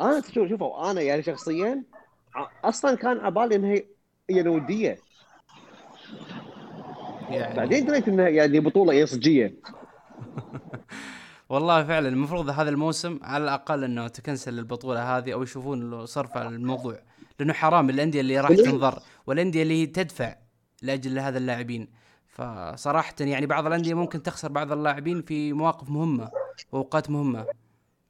أنا 0.00 0.20
شوفوا 0.20 0.90
أنا 0.90 1.00
يعني 1.00 1.22
شخصيا 1.22 1.82
أصلا 2.64 2.96
كان 2.96 3.20
عبالي 3.20 3.56
انها 3.56 3.82
هي 4.30 4.48
وديه 4.48 4.98
يعني. 7.30 7.56
بعدين 7.56 7.86
دريت 7.86 8.08
انها 8.08 8.28
يعني 8.28 8.60
بطولة 8.60 9.04
صجيه 9.04 9.54
والله 11.52 11.84
فعلا 11.84 12.08
المفروض 12.08 12.50
هذا 12.50 12.70
الموسم 12.70 13.18
على 13.22 13.44
الأقل 13.44 13.84
إنه 13.84 14.08
تكنسل 14.08 14.58
البطولة 14.58 15.18
هذه 15.18 15.32
أو 15.32 15.42
يشوفون 15.42 16.06
صرف 16.06 16.36
الموضوع. 16.36 16.98
لأنه 17.38 17.52
حرام 17.52 17.90
الأندية 17.90 18.20
اللي 18.20 18.40
راح 18.40 18.50
تنظر 18.50 19.02
والأندية 19.26 19.62
اللي 19.62 19.86
تدفع 19.86 20.36
لأجل 20.82 21.18
هذا 21.18 21.38
اللاعبين. 21.38 21.88
فصراحه 22.26 23.14
يعني 23.20 23.46
بعض 23.46 23.66
الأندية 23.66 23.94
ممكن 23.94 24.22
تخسر 24.22 24.48
بعض 24.48 24.72
اللاعبين 24.72 25.22
في 25.22 25.52
مواقف 25.52 25.90
مهمة 25.90 26.30
وأوقات 26.72 27.10
مهمة. 27.10 27.46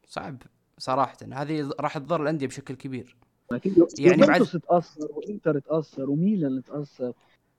صعب 0.07 0.43
صراحة. 0.79 1.17
هذه 1.33 1.71
راح 1.81 1.99
تضر 1.99 2.23
الأندية 2.23 2.47
بشكل 2.47 2.75
كبير. 2.75 3.17
يعني 3.99 4.27
بعد 4.27 4.43
تتاثر 4.43 5.09
وإنتر 5.13 5.59
تاثر 5.59 6.11
وميلان 6.11 6.63
تاثر 6.63 7.13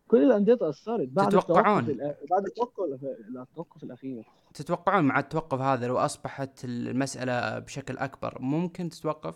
كل 0.08 0.24
الأندية 0.24 0.54
تاثرت 0.54 1.08
بعد 1.08 1.30
تتوقعون؟ 1.30 1.90
التوقف 1.90 2.30
بعد 2.30 2.46
التوقف 2.46 3.00
التوقف 3.36 3.84
الأخير. 3.84 4.24
تتوقعون 4.54 5.04
مع 5.04 5.20
التوقف 5.20 5.62
هذا 5.62 5.88
لو 5.88 5.98
أصبحت 5.98 6.66
المسألة 6.66 7.60
بشكل 7.60 7.98
أكبر 7.98 8.38
ممكن 8.42 8.90
تتوقف؟ 8.90 9.36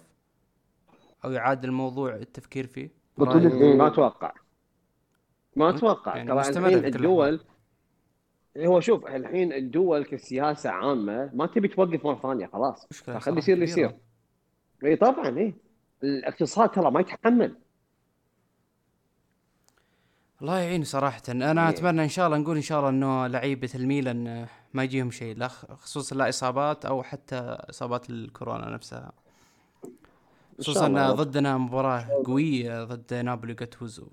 أو 1.26 1.32
يعاد 1.32 1.63
الموضوع 1.63 2.15
التفكير 2.15 2.67
فيه؟ 2.67 2.89
بطولة؟ 3.17 3.62
إيه؟ 3.62 3.76
ما 3.76 3.88
أتوقع. 3.88 4.34
ما 5.56 5.70
أتوقع. 5.70 6.17
يعني 6.17 6.30
ترى 6.30 6.39
مستمرة 6.39 6.67
الحين 6.67 6.86
الدول 6.86 7.39
هو 8.58 8.80
شوف 8.80 9.08
الحين 9.08 9.54
الدول 9.54 10.06
كسياسة 10.06 10.70
عامة 10.70 11.32
ما 11.34 11.46
تبي 11.46 11.67
توقف 11.67 12.06
مرة 12.06 12.20
ثانية 12.22 12.48
خلاص. 12.48 12.88
خلي 13.04 13.38
يصير 13.38 13.54
اللي. 13.54 13.65
يصير. 13.65 13.98
إي 14.84 14.96
طبعا 14.96 15.38
إي. 15.38 15.54
الاقتصاد 16.04 16.70
ترى 16.72 16.92
ما 16.92 17.00
يتحمل. 17.00 17.56
الله 20.42 20.60
يعين 20.60 20.84
صراحة. 20.84 21.22
أنا 21.30 21.64
إيه. 21.64 21.70
أتمنى 21.70 22.04
إن 22.04 22.10
شاء 22.10 22.28
الله 22.28 22.38
نقول 22.38 22.56
إن 22.56 22.62
شاء 22.62 22.80
الله 22.80 22.90
إنه 22.90 23.28
لعيبة 23.28 23.70
الميلان 23.76 24.48
ما 24.74 24.84
يجيهم 24.84 25.12
شيء 25.12 25.38
لا 25.38 25.48
خصوصا 25.48 26.16
لا 26.16 26.30
إصابات 26.30 26.86
أو 26.86 27.04
حتى 27.04 27.36
إصابات 27.70 28.10
الكورونا 28.10 28.70
نفسها. 28.70 29.12
خصوصا. 30.60 31.12
ضدنا 31.12 31.58
مباراة 31.58 32.24
قوية 32.26 32.84
ضد 32.84 33.14
نابولي 33.14 33.54
جاتوزو. 33.54 34.08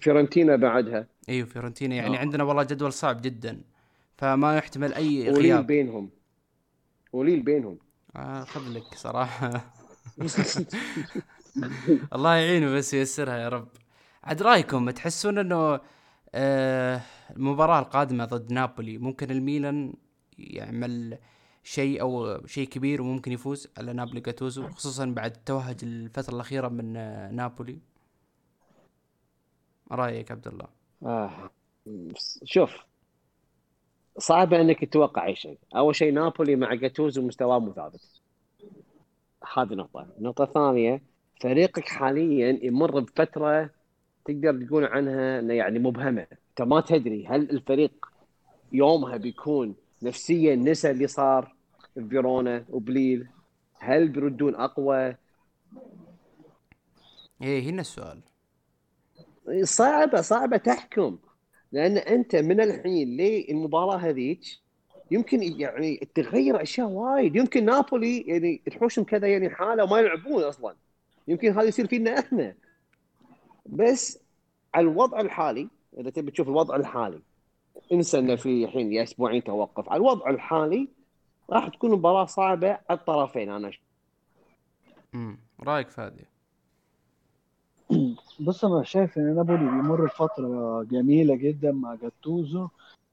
فيورنتينا 0.00 0.56
بعدها. 0.56 1.06
أيوه 1.28 1.46
فيورنتينا 1.46 1.94
يعني 1.94 2.16
آه. 2.16 2.20
عندنا 2.20 2.44
والله 2.44 2.62
جدول 2.62 2.92
صعب 2.92 3.22
جدا 3.22 3.60
فما 4.18 4.56
يحتمل 4.56 4.94
أي 4.94 5.20
وليل 5.20 5.34
غياب. 5.42 5.66
بينهم. 5.66 6.10
وليل 7.12 7.42
بينهم. 7.42 7.78
آه 8.16 8.44
خذ 8.44 8.68
لك 8.68 8.94
صراحة. 8.94 9.50
الله 12.14 12.34
يعينه 12.36 12.70
بس 12.74 12.94
ييسرها 12.94 13.36
يا 13.38 13.48
رب. 13.48 13.68
عاد 14.24 14.42
رأيكم 14.42 14.90
تحسون 14.90 15.38
إنه 15.38 15.80
آه 16.34 17.00
المباراة 17.36 17.78
القادمة 17.78 18.24
ضد 18.24 18.52
نابولي 18.52 18.98
ممكن 18.98 19.30
الميلان 19.30 19.94
يعمل 20.38 21.18
شيء 21.62 22.00
أو 22.00 22.46
شيء 22.46 22.68
كبير 22.68 23.02
وممكن 23.02 23.32
يفوز 23.32 23.68
على 23.78 23.92
نابولي 23.92 24.20
جاتوزو 24.20 24.68
خصوصا 24.68 25.04
بعد 25.06 25.32
توهج 25.32 25.76
الفترة 25.82 26.34
الأخيرة 26.34 26.68
من 26.68 26.96
آه 26.96 27.30
نابولي؟ 27.30 27.78
رأيك 29.92 30.30
عبد 30.30 30.48
الله؟ 30.48 30.66
آه. 31.02 31.50
شوف 32.44 32.70
صعب 34.18 34.54
إنك 34.54 34.80
تتوقع 34.84 35.26
أي 35.26 35.36
شيء. 35.36 35.58
أول 35.76 35.94
شيء 35.96 36.12
نابولي 36.12 36.56
مع 36.56 36.74
جاتوزو 36.74 37.22
مستواه 37.22 37.58
مو 37.58 37.72
ثابت 37.72 38.20
هذه 39.54 39.74
نقطة. 39.74 40.06
النقطه 40.18 40.44
الثانية 40.44 41.02
فريقك 41.40 41.88
حاليا 41.88 42.58
يمر 42.62 43.00
بفترة 43.00 43.70
تقدر 44.24 44.66
تقول 44.66 44.84
عنها 44.84 45.38
إنه 45.38 45.54
يعني 45.54 45.78
مبهمة. 45.78 46.26
أنت 46.50 46.62
ما 46.62 46.80
تدري 46.80 47.26
هل 47.26 47.50
الفريق 47.50 48.06
يومها 48.72 49.16
بيكون 49.16 49.74
نفسيا 50.02 50.56
نسى 50.56 50.90
اللي 50.90 51.06
صار 51.06 51.54
في 51.94 52.08
فيرونا 52.08 52.64
وبليل؟ 52.68 53.28
هل 53.78 54.08
بيردون 54.08 54.54
أقوى؟ 54.54 55.16
إيه 57.42 57.70
هنا 57.70 57.80
السؤال. 57.80 58.20
صعبة 59.62 60.20
صعبة 60.20 60.56
تحكم. 60.56 61.18
لأن 61.72 61.96
أنت 61.96 62.36
من 62.36 62.60
الحين 62.60 63.16
للمباراة 63.16 63.96
هذيك 63.96 64.40
يمكن 65.10 65.42
يعني 65.42 66.08
تغير 66.14 66.62
أشياء 66.62 66.88
وايد. 66.88 67.36
يمكن 67.36 67.64
نابولي 67.64 68.20
يعني 68.20 68.62
تحوشهم 68.66 69.04
كذا 69.04 69.28
يعني 69.28 69.50
حالة 69.50 69.84
وما 69.84 69.98
يلعبون 69.98 70.42
أصلا. 70.42 70.74
يمكن 71.28 71.48
هذا 71.48 71.62
يصير 71.62 71.86
فينا 71.86 72.18
إحنا. 72.18 72.54
بس 73.66 74.18
على 74.74 74.82
الوضع 74.88 75.20
الحالي 75.20 75.68
إذا 75.98 76.10
تبي 76.10 76.30
تشوف 76.30 76.48
الوضع 76.48 76.76
الحالي 76.76 77.20
انسى 77.92 78.18
إنه 78.18 78.36
في 78.36 78.64
الحين 78.64 78.98
أسبوعين 78.98 79.44
توقف. 79.44 79.88
على 79.88 79.96
الوضع 79.96 80.30
الحالي 80.30 80.88
راح 81.50 81.68
تكون 81.68 81.90
مباراة 81.90 82.24
صعبة 82.24 82.70
على 82.70 82.98
الطرفين 82.98 83.50
أنا. 83.50 83.70
امم 85.14 85.38
رأيك 85.60 85.88
فادي؟ 85.88 86.24
بص 88.40 88.64
أنا 88.64 88.82
شايف 88.82 89.18
إن 89.18 89.34
نابولي 89.34 89.58
بيمر 89.58 90.04
بفتره 90.04 90.82
جميلة 90.82 91.34
جدا 91.34 91.72
مع 91.72 91.94
جاتوزو. 91.94 92.68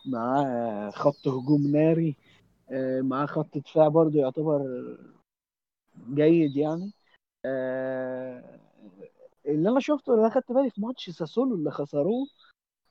معاه 0.08 0.90
خط 0.92 1.28
هجوم 1.28 1.68
ناري 1.68 2.16
آه، 2.72 3.02
معاه 3.02 3.26
خط 3.26 3.58
دفاع 3.58 3.88
برضو 3.88 4.18
يعتبر 4.20 4.62
جيد 6.14 6.58
يعني. 6.58 6.92
آه، 7.46 8.60
اللي 9.46 9.70
أنا 9.70 9.80
شفته 9.80 10.14
اللي 10.14 10.22
أنا 10.26 10.34
خدت 10.36 10.52
بالي 10.52 10.70
في 10.70 10.82
ماتش 10.82 11.10
ساسولو 11.10 11.56
اللي 11.56 11.72
خسروه 11.72 12.28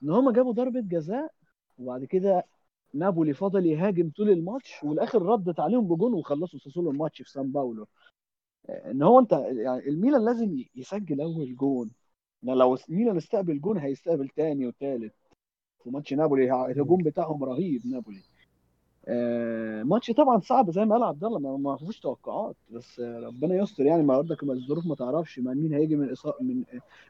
إن 0.02 0.10
هما 0.10 0.32
جابوا 0.32 0.52
ضربة 0.52 0.80
جزاء 0.80 1.32
وبعد 1.78 2.04
كده 2.04 2.44
نابولي 2.94 3.34
فضل 3.34 3.66
يهاجم 3.66 4.10
طول 4.16 4.30
الماتش 4.30 4.84
والآخر 4.84 5.22
ردت 5.22 5.60
عليهم 5.60 5.88
بجون 5.88 6.14
وخلصوا 6.14 6.58
ساسولو 6.58 6.90
الماتش 6.90 7.22
في 7.22 7.30
سان 7.30 7.52
باولو. 7.52 7.86
آه، 8.68 8.90
إن 8.90 9.02
هو 9.02 9.18
أنت 9.20 9.32
يعني 9.32 9.88
الميلان 9.88 10.24
لازم 10.24 10.64
يسجل 10.76 11.20
أول 11.20 11.56
جون. 11.56 11.90
لو 12.42 12.78
ميلان 12.88 13.16
استقبل 13.16 13.60
جون 13.60 13.78
هيستقبل 13.78 14.28
تاني 14.28 14.66
وتالت. 14.66 15.14
في 15.86 15.92
ماتش 15.92 16.12
نابولي 16.12 16.66
الهجوم 16.66 17.02
بتاعهم 17.02 17.44
رهيب 17.44 17.86
نابولي 17.86 18.22
آه 19.08 19.82
ماتش 19.82 20.10
طبعا 20.10 20.40
صعب 20.40 20.70
زي 20.70 20.84
ما 20.84 20.94
قال 20.94 21.04
عبد 21.04 21.24
الله 21.24 21.56
ما 21.56 21.76
فيهوش 21.76 22.00
توقعات 22.00 22.56
بس 22.70 23.00
آه 23.00 23.20
ربنا 23.20 23.54
يستر 23.54 23.86
يعني 23.86 24.02
ما 24.02 24.16
برضك 24.16 24.44
ما 24.44 24.52
الظروف 24.52 24.86
ما 24.86 24.94
تعرفش 24.94 25.38
مين 25.38 25.74
هيجي 25.74 25.96
من 25.96 26.10
إصاب 26.10 26.34
من 26.40 26.64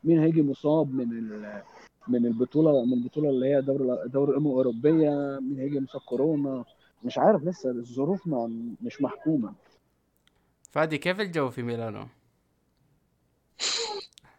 مين 0.05 0.19
هيجي 0.19 0.43
مصاب 0.43 0.95
من 0.95 1.19
ال 1.19 1.63
من 2.09 2.27
البطولة 2.27 2.85
من 2.85 2.93
البطولة 2.93 3.31
اللي 3.31 3.47
هي 3.47 3.63
دوري 3.63 4.09
دوري 4.09 4.31
الأمم 4.31 4.47
الأوروبية 4.47 5.39
مين 5.41 5.59
هيجي 5.59 5.81
مصاب 5.81 6.01
كورونا 6.01 6.65
مش 7.05 7.19
عارف 7.19 7.45
لسه 7.45 7.71
الظروف 7.71 8.27
ما 8.27 8.75
مش 8.83 9.03
محكومة 9.03 9.53
فادي 10.71 10.99
كيف 10.99 11.21
الجو 11.21 11.51
في 11.51 11.63
ميلانو؟ 11.63 12.07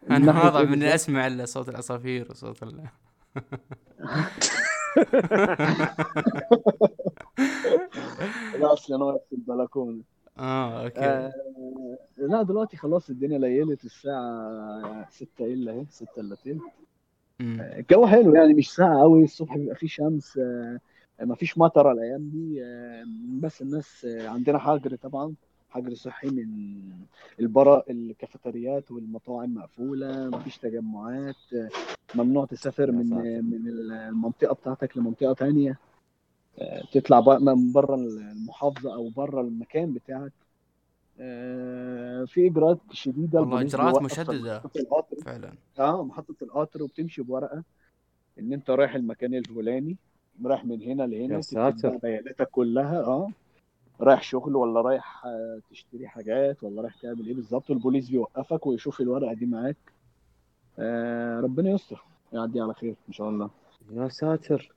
أنا 0.09 0.43
واضح 0.43 0.69
من؟ 0.69 0.83
أسمع 0.83 1.27
إلا 1.27 1.45
صوت 1.45 1.69
العصافير 1.69 2.27
وصوت 2.31 2.63
ال... 2.63 2.83
لا 8.59 8.73
اصل 8.73 8.93
أنا 8.93 9.05
واقف 9.05 9.21
في 9.29 9.35
البلكونة. 9.35 10.01
آه 10.39 10.83
أوكي. 10.83 10.99
آه 10.99 11.31
لا 12.17 12.41
دلوقتي 12.43 12.77
خلاص 12.77 13.09
الدنيا 13.09 13.37
ليلت 13.37 13.85
الساعة 13.85 15.09
6 15.09 15.45
إلا 15.45 15.71
اهي 15.71 15.85
6 15.89 16.07
إلا 16.17 16.35
تلت. 16.35 16.61
أمم. 17.41 17.61
الجو 17.61 18.07
حلو 18.07 18.35
يعني 18.35 18.53
مش 18.53 18.73
ساقع 18.73 19.01
قوي 19.01 19.23
الصبح 19.23 19.57
بيبقى 19.57 19.75
فيه 19.75 19.87
شمس 19.87 20.37
آه 20.37 20.79
ما 21.19 21.35
فيش 21.35 21.57
مطره 21.57 21.91
الأيام 21.91 22.29
دي. 22.29 22.63
آه 22.63 23.03
بس 23.39 23.61
الناس 23.61 24.05
آه 24.05 24.27
عندنا 24.27 24.57
حجر 24.59 24.95
طبعا. 24.95 25.33
حجر 25.69 25.93
صحي 25.93 26.27
من 26.27 26.81
البرا 27.39 27.83
الكافيتريات 27.89 28.91
والمطاعم 28.91 29.53
مقفولة 29.53 30.29
مفيش 30.29 30.57
تجمعات 30.57 31.35
ممنوع 32.15 32.45
تسافر 32.45 32.91
من. 32.91 33.09
من 33.49 33.67
المنطقة 33.67 34.53
بتاعتك 34.53 34.97
لمنطقة 34.97 35.33
تانية. 35.33 35.79
آه، 36.59 36.83
تطلع 36.93 37.19
بقى 37.19 37.41
من 37.41 37.71
بره 37.71 37.95
المحافظة 37.95 38.93
أو 38.93 39.09
بره 39.09 39.41
المكان 39.41 39.93
بتاعك. 39.93 40.31
آه، 41.19 42.25
في 42.25 42.47
إجراءات 42.47 42.77
شديدة 42.91 43.39
والله. 43.39 43.55
محطة 44.63 44.79
القطر. 44.79 45.17
فعلا. 45.25 45.53
آه 45.79 46.03
محطة 46.03 46.35
القطر 46.41 46.83
وبتمشي 46.83 47.21
بورقة 47.21 47.63
إن 48.39 48.53
أنت 48.53 48.69
رايح 48.69 48.95
المكان 48.95 49.33
الفلاني 49.33 49.97
رايح 50.45 50.65
من 50.65 50.81
هنا 50.81 51.03
لهنا 51.03 51.35
بياناتك 52.03 52.49
كلها. 52.51 52.99
آه. 52.99 53.31
رايح 54.01 54.23
شغل 54.23 54.55
ولا 54.55 54.81
رايح 54.81 55.25
آه، 55.25 55.59
تشتري 55.71 56.07
حاجات 56.07 56.63
ولا 56.63 56.81
رايح 56.81 56.95
تعمل 57.01 57.27
إيه 57.27 57.33
بالظبط 57.33 57.71
البوليس 57.71 58.09
بيوقفك 58.09 58.65
ويشوف 58.67 59.01
الورقة 59.01 59.33
دي 59.33 59.45
معاك. 59.45 59.77
آه 60.79 61.39
ربنا 61.39 61.69
يستر 61.69 62.03
يعدي 62.33 62.61
على 62.61 62.73
خير 62.73 62.95
إن 63.07 63.13
شاء 63.13 63.29
الله. 63.29 63.49
يا 63.91 64.07
ساتر. 64.07 64.73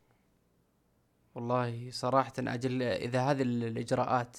والله 1.35 1.90
صراحة 1.90 2.33
أجل 2.38 2.83
إذا 2.83 3.20
هذه 3.20 3.42
ال- 3.42 3.64
الإجراءات 3.64 4.37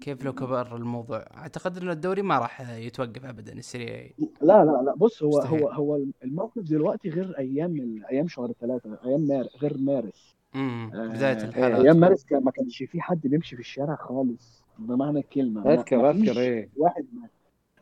كيف 0.00 0.24
لو 0.24 0.32
كبر 0.32 0.76
الموضوع؟ 0.76 1.18
أعتقد 1.34 1.76
أن 1.78 1.90
الدوري 1.90 2.22
ما 2.22 2.38
راح 2.38 2.70
يتوقف 2.70 3.24
أبدا 3.24 3.52
السريع 3.52 4.10
لا 4.42 4.64
لا 4.64 4.82
لا 4.86 4.94
بص 4.96 5.22
هو 5.22 5.28
مستحيل. 5.28 5.62
هو 5.62 5.68
هو 5.68 6.00
الموقف 6.24 6.62
دلوقتي 6.62 7.08
غير 7.10 7.38
أيام 7.38 7.76
ال- 7.76 8.04
أيام 8.06 8.28
شهر 8.28 8.52
ثلاثة 8.52 8.98
أيام 9.04 9.20
مار 9.28 9.44
غير 9.62 9.78
مارس. 9.78 10.36
امم 10.54 10.90
آه، 10.94 11.06
بداية 11.06 11.36
إيه، 11.36 11.44
الحالات 11.44 11.80
أيام 11.80 11.96
مارس 11.96 12.24
كان 12.24 12.44
ما 12.44 12.50
كانش 12.50 12.82
في 12.82 13.00
حد 13.00 13.20
بيمشي 13.24 13.56
في 13.56 13.62
الشارع 13.62 13.94
خالص 13.96 14.62
بمعنى 14.78 15.18
الكلمة. 15.18 15.64
ما- 15.64 15.74
اذكر 15.74 16.10
اذكر 16.10 16.40
إيه؟ 16.40 16.68
واحد 16.76 17.06
ما 17.12 17.28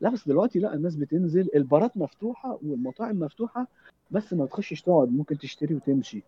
لا 0.00 0.10
بس 0.10 0.28
دلوقتي 0.28 0.58
لا 0.58 0.74
الناس 0.74 0.96
بتنزل 0.96 1.48
البارات 1.54 1.96
مفتوحة 1.96 2.58
والمطاعم 2.62 3.18
مفتوحة 3.18 3.66
بس 4.10 4.32
ما 4.32 4.46
تخشش 4.46 4.82
تقعد 4.82 5.08
ممكن 5.12 5.38
تشتري 5.38 5.74
وتمشي. 5.74 6.22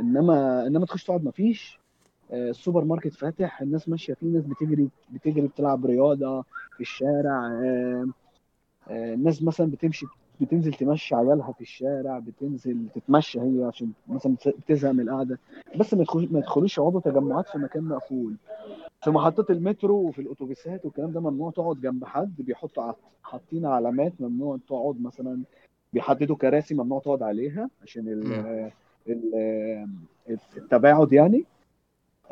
انما 0.00 0.66
إنما 0.66 0.86
تخش 0.86 1.04
تقعد 1.04 1.24
ما 1.24 1.30
فيش. 1.30 1.78
آه، 2.32 2.50
السوبر 2.50 2.84
ماركت 2.84 3.14
فاتح 3.14 3.60
الناس 3.62 3.88
ماشية 3.88 4.14
فيه 4.14 4.26
ناس 4.26 4.44
بتجري 4.44 4.88
بتجري 5.10 5.46
بتلعب 5.46 5.86
رياضة 5.86 6.42
في 6.74 6.80
الشارع. 6.80 7.46
آه، 7.46 8.06
آه، 8.88 9.14
الناس 9.14 9.42
مثلا 9.42 9.70
بتمشي 9.70 10.06
بتنزل 10.40 10.74
تمشي 10.74 11.14
عيالها 11.14 11.52
في 11.52 11.60
الشارع 11.60 12.18
بتنزل 12.18 12.86
تتمشى 12.94 13.40
هي 13.40 13.64
عشان 13.64 13.92
مثلا 14.08 14.34
بتزهق 14.46 14.90
من 14.92 15.00
القعدة. 15.00 15.38
بس 15.76 15.94
ما 15.94 16.04
ما 16.14 16.38
يدخلوش 16.38 16.78
يقعدوا 16.78 17.00
تجمعات 17.00 17.48
في 17.48 17.58
مكان 17.58 17.84
مقفول. 17.84 18.34
في 19.04 19.10
محطات 19.10 19.50
المترو 19.50 19.94
وفي 19.96 20.18
الأتوبيسات 20.18 20.84
والكلام 20.84 21.10
ده 21.12 21.20
ممنوع 21.20 21.50
تقعد 21.50 21.80
جنب 21.80 22.04
حد 22.04 22.34
بيحطوا 22.38 22.92
حاطين 23.22 23.66
علامات 23.66 24.12
ممنوع 24.20 24.58
تقعد 24.68 25.02
مثلا 25.02 25.40
بيحددوا 25.92 26.36
كراسي 26.36 26.74
ممنوع 26.74 27.00
تقعد 27.00 27.22
عليها 27.22 27.70
عشان 27.82 28.08
ال 29.08 29.86
التباعد 30.56 31.12
يعني. 31.12 31.44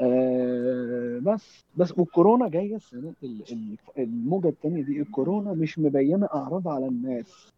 آه، 0.01 1.19
بس 1.23 1.61
بس 1.77 1.99
والكورونا 1.99 2.49
جاية 2.49 2.77
السنة 2.77 3.13
ال- 3.23 3.43
ال- 3.53 3.77
الموجة 3.99 4.49
الثانية 4.49 4.83
دي 4.83 5.01
الكورونا 5.01 5.53
مش 5.53 5.79
مبينة 5.79 6.27
اعراض 6.35 6.69
على 6.69 6.87
الناس. 6.87 7.49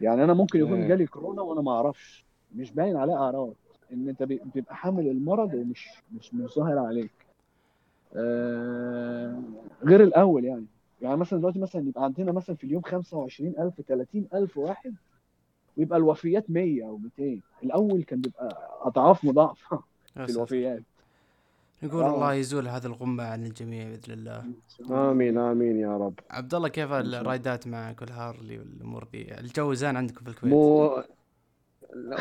يعني 0.00 0.24
أنا 0.24 0.34
ممكن 0.34 0.58
يكون 0.60 0.80
إيه. 0.80 0.88
جالي 0.88 1.06
كورونا 1.06 1.42
وأنا 1.42 1.60
ما 1.60 1.72
أعرفش. 1.72 2.24
مش 2.54 2.72
باين 2.72 2.96
عليه 2.96 3.14
أعراض. 3.14 3.54
إن 3.92 4.08
أنت 4.08 4.22
بتبقى 4.22 4.76
حامل 4.76 5.08
المرض 5.08 5.54
ومش 5.54 5.88
مش 6.18 6.34
مش 6.34 6.54
ظاهر 6.54 6.78
عليك. 6.78 7.10
آه 8.16 9.40
غير 9.84 10.02
الأول 10.02 10.44
يعني. 10.44 10.66
يعني 11.02 11.16
مثلا 11.16 11.38
دلوقتي 11.38 11.58
مثلا 11.58 11.88
يبقى 11.88 12.04
عندنا 12.04 12.32
مثلا 12.32 12.56
في 12.56 12.64
اليوم 12.64 12.82
25000 12.82 13.80
30000 13.80 14.56
واحد 14.58 14.94
ويبقى 15.76 15.98
الوفيات 15.98 16.50
100 16.50 16.88
أو 16.88 16.98
200 17.18 17.40
الأول 17.64 18.02
كان 18.02 18.20
بيبقى 18.20 18.78
أضعاف 18.82 19.24
مضاعفة 19.24 19.80
في. 20.26 20.32
الوفيات. 20.32 20.82
نقول 21.82 22.02
آه. 22.02 22.14
الله 22.14 22.34
يزول 22.34 22.68
هذه 22.68 22.86
الغمة 22.86 23.24
عن 23.24 23.46
الجميع 23.46 23.84
بإذن 23.84 24.12
الله. 24.12 24.44
آمين 24.90 25.38
آمين 25.38 25.78
يا 25.80 25.96
رب. 25.96 26.14
عبد 26.30 26.54
الله. 26.54 26.68
كيف. 26.68 26.92
الرايدات 26.92 27.66
معك 27.66 28.02
والهارلي 28.02 28.58
والأمور 28.58 29.08
ذي 29.12 29.34
الجو 29.40 29.74
زين 29.74 29.96
عندكم 29.96 30.24
في 30.24 30.30
الكويت. 30.30 30.52
مو 30.52 31.02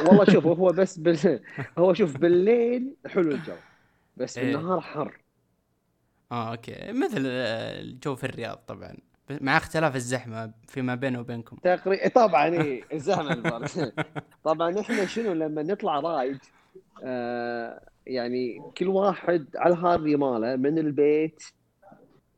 والله 0.07 0.25
شوف 0.25 0.45
هو 0.45 0.67
بس 0.71 0.99
بال... 0.99 1.39
هو 1.79 1.93
شوف 1.93 2.17
بالليل 2.17 2.95
حلو 3.07 3.31
الجو 3.31 3.53
بس 4.17 4.37
إيه. 4.37 4.55
بالنهار 4.55 4.81
حر. 4.81 5.21
آه 6.31 6.51
أوكي. 6.51 6.91
مثل 6.91 7.23
آه، 7.27 7.81
الجو 7.81 8.15
في 8.15 8.23
الرياض 8.23 8.57
طبعا. 8.57 8.97
مع 9.29 9.57
اختلاف 9.57 9.95
الزحمة 9.95 10.53
فيما 10.67 10.95
بينه 10.95 11.19
وبينكم. 11.19 11.57
تقريبا 11.63 12.07
طبعا 12.07 12.47
إيه 12.47 12.83
الزحمة 12.93 13.67
طبعا 14.43 14.79
إحنا 14.79 15.05
شنو 15.05 15.33
لما 15.33 15.63
نطلع 15.63 15.99
رايد 15.99 16.39
آه 17.03 17.89
يعني 18.07 18.71
كل 18.77 18.87
واحد 18.87 19.47
على 19.55 19.73
الهارلي 19.73 20.15
ماله 20.15 20.55
من 20.55 20.79
البيت. 20.79 21.43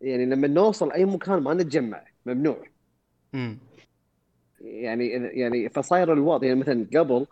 يعني 0.01 0.25
لما 0.25 0.47
نوصل 0.47 0.91
أي 0.91 1.05
مكان 1.05 1.43
ما 1.43 1.53
نتجمع 1.53 2.03
ممنوع. 2.25 2.63
امم 3.33 3.59
يعني 4.61 5.07
يعني 5.09 5.69
فصاير 5.69 6.13
الوضع 6.13 6.47
يعني 6.47 6.59
مثلا 6.59 6.87
قبل 6.95 7.27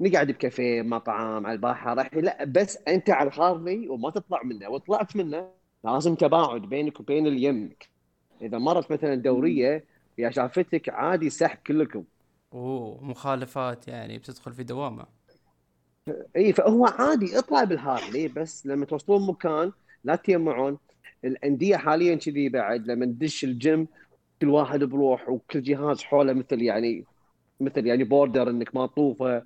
نقعد 0.00 0.26
بكافيه 0.26 0.82
مطعم 0.82 1.46
على 1.46 1.52
البحر 1.52 2.20
لا 2.20 2.44
بس 2.44 2.78
أنت 2.88 3.10
على 3.10 3.28
الهارلي 3.28 3.88
وما 3.88 4.10
تطلع 4.10 4.42
منه 4.42 4.68
وطلعت 4.68 5.16
منه 5.16 5.50
لازم 5.84 6.14
تباعد 6.14 6.62
بينك 6.62 7.00
وبين 7.00 7.26
اللي 7.26 7.42
يمك 7.42 7.88
إذا 8.42 8.58
مرت 8.58 8.92
مثلا 8.92 9.14
دورية 9.14 9.84
يا 10.18 10.30
شافتك 10.30 10.88
عادي 10.88 11.30
سحب 11.30 11.58
كلكم. 11.66 12.04
أوه 12.52 13.04
مخالفات 13.04 13.88
يعني 13.88 14.18
بتدخل 14.18 14.52
في 14.52 14.64
دوامة. 14.64 15.06
اي 16.36 16.52
فهو 16.52 16.86
عادي 16.86 17.38
اطلع 17.38 17.64
بالهارلي 17.64 18.28
بس 18.28 18.66
لما 18.66 18.86
توصلون 18.86 19.26
مكان 19.26 19.72
لا 20.04 20.16
تجمعون 20.16 20.78
الأندية 21.24 21.76
حاليا 21.76 22.14
كذي 22.14 22.48
بعد 22.48 22.86
لما 22.86 23.06
ندش 23.06 23.44
الجيم 23.44 23.88
كل 24.40 24.48
واحد 24.48 24.84
بروح 24.84 25.28
وكل 25.28 25.62
جهاز 25.62 26.02
حوله 26.02 26.32
مثل 26.32 26.62
يعني 26.62 27.04
مثل 27.60 27.86
يعني 27.86 28.04
border 28.04 28.50
إنك 28.50 28.74
ما 28.74 28.86
تطوفه. 28.86 29.42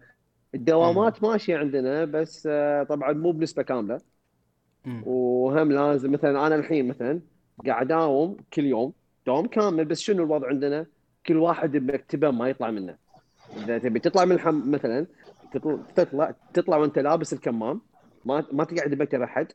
الدوامات 0.54 1.22
ماشية 1.22 1.56
عندنا 1.56 2.04
بس 2.04 2.48
آه، 2.50 2.82
طبعا 2.82 3.12
مو 3.12 3.32
بنسبة 3.32 3.62
كاملة. 3.62 4.00
وهم 5.06 5.72
لازم 5.72 6.12
مثلا 6.12 6.46
أنا 6.46 6.54
الحين 6.54 6.88
مثلا 6.88 7.20
قاعد 7.66 7.92
اداوم 7.92 8.36
كل 8.52 8.64
يوم 8.64 8.92
دوام 9.26 9.46
كامل. 9.46 9.84
بس 9.84 10.00
شنو 10.00 10.24
الوضع 10.24 10.48
عندنا؟ 10.48 10.86
كل 11.26 11.36
واحد 11.36 11.76
بمكتبه 11.76 12.30
ما 12.30 12.48
يطلع 12.48 12.70
منه. 12.70 12.96
إذا 13.56 13.78
تبي 13.78 14.00
تطلع 14.00 14.24
من 14.24 14.32
الحمام 14.32 14.70
مثلا 14.70 15.06
تطلع 15.52 15.82
تطلع 15.96 16.34
تطلع 16.54 16.76
وانت 16.76 16.98
لابس 16.98 17.32
الكمام. 17.32 17.80
ما 18.24 18.46
ما 18.52 18.64
تقعد 18.64 18.90
بمكتب 18.90 19.22
احد 19.22 19.52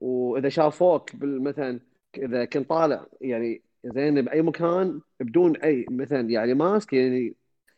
وإذا 0.00 0.48
شافوك 0.48 1.10
مثلا 1.22 1.80
إذا 2.16 2.44
كنت 2.44 2.68
طالع 2.68 3.06
يعني 3.20 3.62
زين 3.84 4.22
بأي 4.22 4.42
مكان 4.42 5.00
بدون 5.20 5.56
أي 5.56 5.86
مثلا 5.90 6.30
يعني 6.30 6.54
ماسك 6.54 6.92
يعني 6.92 7.34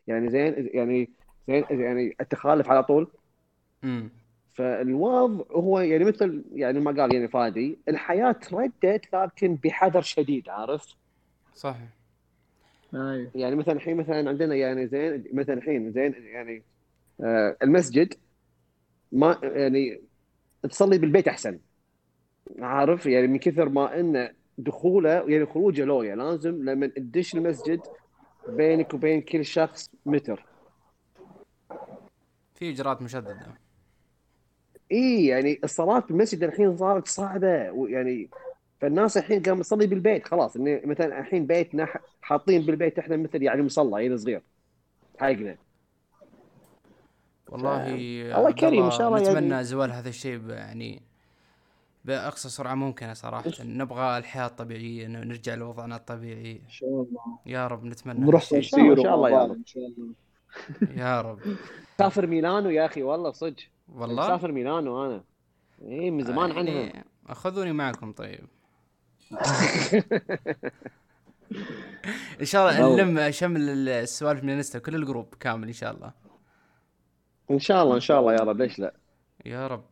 يعني 0.07 0.31
زين 0.31 0.71
يعني 0.75 1.11
زين 1.49 1.65
يعني 1.71 2.17
التخالف 2.21 2.69
على 2.71 2.83
طول. 2.85 3.11
امم 3.85 4.11
فالوضع 4.55 5.45
هو 5.51 5.81
يعني 5.81 6.05
مثل 6.05 6.45
يعني 6.53 6.81
ما 6.81 7.03
قال 7.03 7.15
يعني 7.15 7.29
فادي 7.29 7.79
الحياة 7.89 8.37
ردت 8.53 9.15
لكن 9.15 9.55
بحذر 9.55 10.03
شديد 10.03 10.49
عارف؟ 10.49 10.97
صح 11.55 11.77
أيوه. 12.95 13.31
يعني 13.35 13.57
مثلا 13.57 13.75
الحين 13.75 13.97
مثلا 13.97 14.29
عندنا 14.29 14.55
يعني 14.55 14.87
زين 14.87 15.25
مثلا 15.33 15.55
الحين 15.55 15.93
زين 15.93 16.15
يعني 16.27 16.63
آه 17.21 17.57
المسجد 17.63 18.15
ما 19.13 19.39
يعني 19.43 20.01
تصلي 20.63 20.99
بالبيت 20.99 21.29
أحسن. 21.29 21.59
عارف؟ 22.59 23.07
يعني 23.07 23.27
من 23.27 23.39
كثر 23.39 23.69
ما 23.69 24.01
انه 24.01 24.31
دخوله 24.59 25.11
يعني 25.11 25.47
خروجه 25.47 25.85
لويا 25.85 26.17
لازم 26.17 26.65
لما 26.65 26.87
تدش 26.87 27.35
المسجد 27.35 27.81
بينك 28.49 28.95
وبين 28.95 29.21
كل 29.21 29.45
شخص 29.45 29.91
متر. 30.07 30.47
في 32.55 32.71
إجراءات 32.71 33.03
مشددة. 33.03 33.55
اي 34.93 35.27
يعني 35.27 35.61
الصلاة 35.65 35.99
بالمسجد 35.99 36.43
الحين 36.43 36.77
صارت 36.77 37.09
صعبة 37.09 37.71
ويعني 37.71 38.29
فالناس 38.81 39.17
الحين 39.17 39.43
قام 39.43 39.61
تصلي 39.61 39.87
بالبيت 39.87 40.29
خلاص. 40.29 40.57
إن 40.57 40.81
مثلا 40.85 41.21
الحين 41.21 41.47
بيتنا 41.47 41.89
حاطين 42.23 42.63
بالبيت 42.63 42.99
إحنا 42.99 43.17
مثل 43.17 43.43
يعني 43.43 43.63
مصلى 43.63 44.03
يعني 44.03 44.19
صغير. 44.19 44.43
حقنا 45.19 45.57
والله 47.49 47.95
الله 48.39 48.51
كريم 48.51 48.85
إن 48.85 48.91
شاء 48.91 49.09
الله 49.09 49.21
نتمنى 49.21 49.51
يعني. 49.51 49.65
زوال 49.65 49.93
هذا 49.93 50.09
الشيء 50.09 50.51
يعني 50.51 51.03
بأقصى 52.05 52.49
سرعة 52.49 52.75
ممكنة 52.75 53.15
صراحة. 53.15 53.51
نبغى 53.61 54.19
الحياة 54.19 54.47
الطبيعية 54.47 55.07
نرجع 55.07 55.55
لوضعنا 55.55 55.97
الطبيعي. 55.97 56.53
إن 56.53 56.71
شاء 56.71 56.89
الله. 56.89 57.39
يا 57.47 57.67
رب 57.67 57.85
نتمنى. 57.85 58.21
نروح 58.21 58.53
هالشيء. 58.53 59.03
شاء 59.03 59.15
الله- 59.15 59.31
يا 59.31 59.45
رب. 59.45 59.53
إن 59.53 59.67
شاء 59.67 59.83
الله. 59.87 60.15
يا 60.97 61.21
رب. 61.21 61.39
سافر 61.99 62.27
ميلانو 62.27 62.71
يا 62.71 62.87
أخي 62.87 63.03
والله 63.03 63.33
صدق. 63.33 63.63
والله؟ 63.95 64.25
مسافر 64.25 64.53
ميلانو 64.53 65.07
أنا. 65.07 65.25
اي 65.83 66.11
من 66.11 66.25
زمان 66.25 66.53
عنها 66.53 66.73
يعني 66.73 67.05
خذوني 67.29 67.73
معكم 67.73 68.13
طيب. 68.13 68.45
إن 72.41 72.45
شاء 72.45 72.71
الله. 72.71 72.97
نلم 72.97 73.31
شمل 73.31 73.89
السوالف 73.89 74.43
من 74.43 74.51
الانستا 74.51 74.79
كل 74.79 74.95
الجروب 74.95 75.35
كامل 75.41 75.67
إن 75.67 75.73
شاء 75.73 75.95
الله. 75.95 76.13
إن 77.51 77.59
شاء 77.59 77.83
الله 77.83 77.95
إن 77.95 78.01
شاء 78.01 78.21
الله 78.21 78.33
يا 78.33 78.39
رب 78.39 78.57
ليش 78.57 78.79
لا؟ 78.79 78.95
يا 79.47 79.67
رب. 79.67 79.85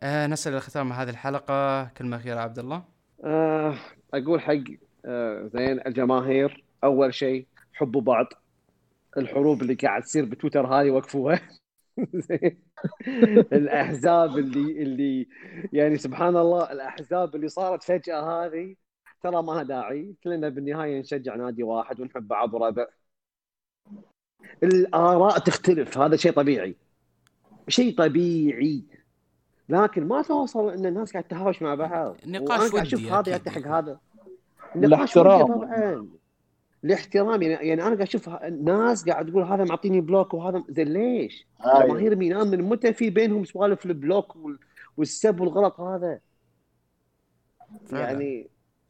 آه 0.00 0.26
نسأل 0.26 0.54
الختام 0.54 0.92
هذه 0.92 1.10
الحلقة 1.10 1.84
كلمة 1.84 2.16
أخيرة 2.16 2.40
عبد 2.40 2.58
الله. 2.58 2.84
آه 3.24 3.74
أقول 4.14 4.40
حق 4.40 4.64
آه 5.04 5.50
زين 5.54 5.86
الجماهير 5.86 6.64
أول 6.84 7.14
شيء 7.14 7.46
حبوا 7.72 8.00
بعض. 8.00 8.26
الحروب 9.16 9.62
اللي 9.62 9.74
قاعد 9.74 10.02
تصير 10.02 10.24
بتويتر 10.24 10.66
هذه 10.66 10.90
وقفوها. 10.90 11.40
زين. 12.28 12.63
الاحزاب 13.58 14.38
اللي 14.38 14.82
اللي 14.82 15.28
يعني 15.72 15.98
سبحان 15.98 16.36
الله 16.36 16.72
الأحزاب 16.72 17.34
اللي 17.34 17.48
صارت 17.48 17.82
فجأة 17.82 18.20
هذه 18.20 18.76
ترى 19.22 19.42
ما 19.42 19.52
لها 19.52 19.62
داعي 19.62 20.14
كلنا 20.24 20.48
بالنهاية 20.48 21.00
نشجع 21.00 21.34
نادي 21.34 21.62
واحد 21.62 22.00
ونحب 22.00 22.28
بعض 22.28 22.54
وربع. 22.54 22.86
الآراء 24.62 25.38
تختلف 25.38 25.98
هذا 25.98 26.16
شيء 26.16 26.32
طبيعي. 26.32 26.76
شيء 27.68 27.98
طبيعي. 27.98 28.84
لكن 29.68 30.08
ما 30.08 30.22
توصل 30.22 30.70
إن 30.70 30.86
الناس 30.86 31.12
قاعد 31.12 31.24
تهاوش 31.24 31.62
مع 31.62 31.74
بعض. 31.74 32.16
نقاش 32.26 32.70
قاعد 32.70 32.86
أشوف 32.86 33.00
ودي 33.00 33.10
هذا 33.10 33.36
يتحق 33.36 33.58
يكون. 33.58 33.72
هذا 33.72 34.00
نقاش 34.76 35.18
الاحترام. 35.18 36.18
الاحترام 36.84 37.42
يعني 37.42 37.68
يعني 37.68 37.72
أنا 37.82 37.84
قاعد 37.94 38.00
أشوف 38.00 38.28
ناس 38.62 39.08
قاعد 39.08 39.26
تقول 39.30 39.42
هذا 39.42 39.64
معطيني 39.64 40.00
block 40.00 40.34
وهذا 40.34 40.64
زين 40.68 40.88
ليش؟ 40.88 41.46
جماهير 41.86 42.16
ميلان 42.16 42.48
من 42.50 42.62
متى 42.62 42.92
في 42.92 43.10
بينهم 43.10 43.44
سوالف 43.44 43.86
ال 43.86 43.94
block 43.94 44.36
وال- 44.36 44.58
والسب 44.96 45.40
والغلط 45.40 45.80
هذا؟ 45.80 46.20
فعلا. 47.86 48.02
يعني 48.10 48.48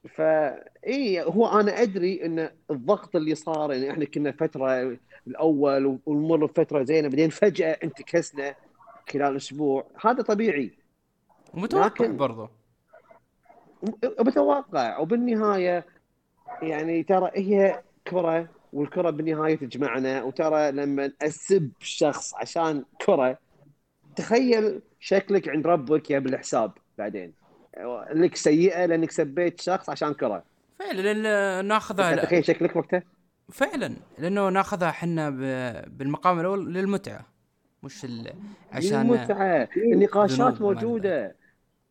فا 0.08 0.54
اي 0.86 1.22
هو 1.22 1.60
أنا 1.60 1.82
أدري 1.82 2.26
إن 2.26 2.50
الضغط 2.70 3.16
اللي 3.16 3.34
صار 3.34 3.72
يعني 3.72 3.90
إحنا 3.90 4.04
كنا 4.04 4.32
فترة 4.32 4.96
الأول 5.26 5.98
ونمر 6.06 6.46
بفترة 6.46 6.82
زينة 6.82 7.08
بعدين 7.08 7.30
فجأة 7.30 7.78
انتكسنا 7.84 8.54
خلال 9.12 9.36
أسبوع 9.36 9.86
هذا 10.04 10.22
طبيعي 10.22 10.70
ومتوقع 11.54 11.86
لكن- 11.86 12.16
برضو 12.16 12.48
متوقع 14.20 14.98
وبالنهاية 14.98 15.84
يعني 16.62 17.02
ترى 17.02 17.30
هي 17.34 17.82
كرة 18.08 18.48
والكرة 18.72 19.10
بالنهاية 19.10 19.56
تجمعنا 19.56 20.22
وترى 20.22 20.72
لما 20.72 21.12
أسب 21.22 21.70
شخص 21.80 22.34
عشان 22.34 22.84
كرة 23.06 23.38
تخيل 24.16 24.82
شكلك 25.00 25.48
عند 25.48 25.66
ربك 25.66 26.10
يا 26.10 26.18
بالحساب 26.18 26.72
بعدين. 26.98 27.32
لك 28.12 28.36
سيئة 28.36 28.86
لأنك 28.86 29.10
سبيت 29.10 29.60
شخص 29.60 29.90
عشان 29.90 30.14
كرة. 30.14 30.44
فعلا 30.78 31.62
ناخذها 31.62 32.24
تخيل 32.24 32.44
شكلك 32.44 32.76
وقتها؟ 32.76 33.02
فعلا 33.52 33.96
لأنه 34.18 34.48
ناخذها 34.48 34.88
إحنا 34.88 35.30
بالمقام 35.88 36.40
الأول 36.40 36.74
للمتعة. 36.74 37.26
مش 37.82 38.06
عشان 38.72 39.00
المتعه 39.00 39.68
النقاشات 39.76 40.60
موجودة. 40.60 41.36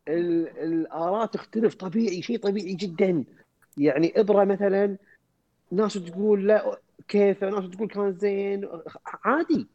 الآراء 0.08 1.26
تختلف 1.26 1.76
طبيعي 1.76 2.22
شيء 2.22 2.40
طبيعي 2.40 2.74
جدا. 2.74 3.24
يعني 3.78 4.20
إبرة 4.20 4.44
مثلا 4.44 4.98
ناس 5.72 5.94
تقول 5.94 6.48
لا 6.48 6.80
كيف 7.08 7.44
ناس 7.44 7.70
تقول 7.70 7.88
كان 7.88 8.14
زين. 8.14 8.70
عادي. 9.26 9.68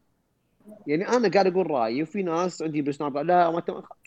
يعني 0.87 1.09
أنا 1.09 1.29
قاعد 1.29 1.47
أقول 1.47 1.71
رأيي 1.71 2.03
وفي 2.03 2.23
ناس 2.23 2.63
عندي 2.63 2.83
بالسناب 2.83 3.17
لا 3.17 3.51
ما 3.51 3.63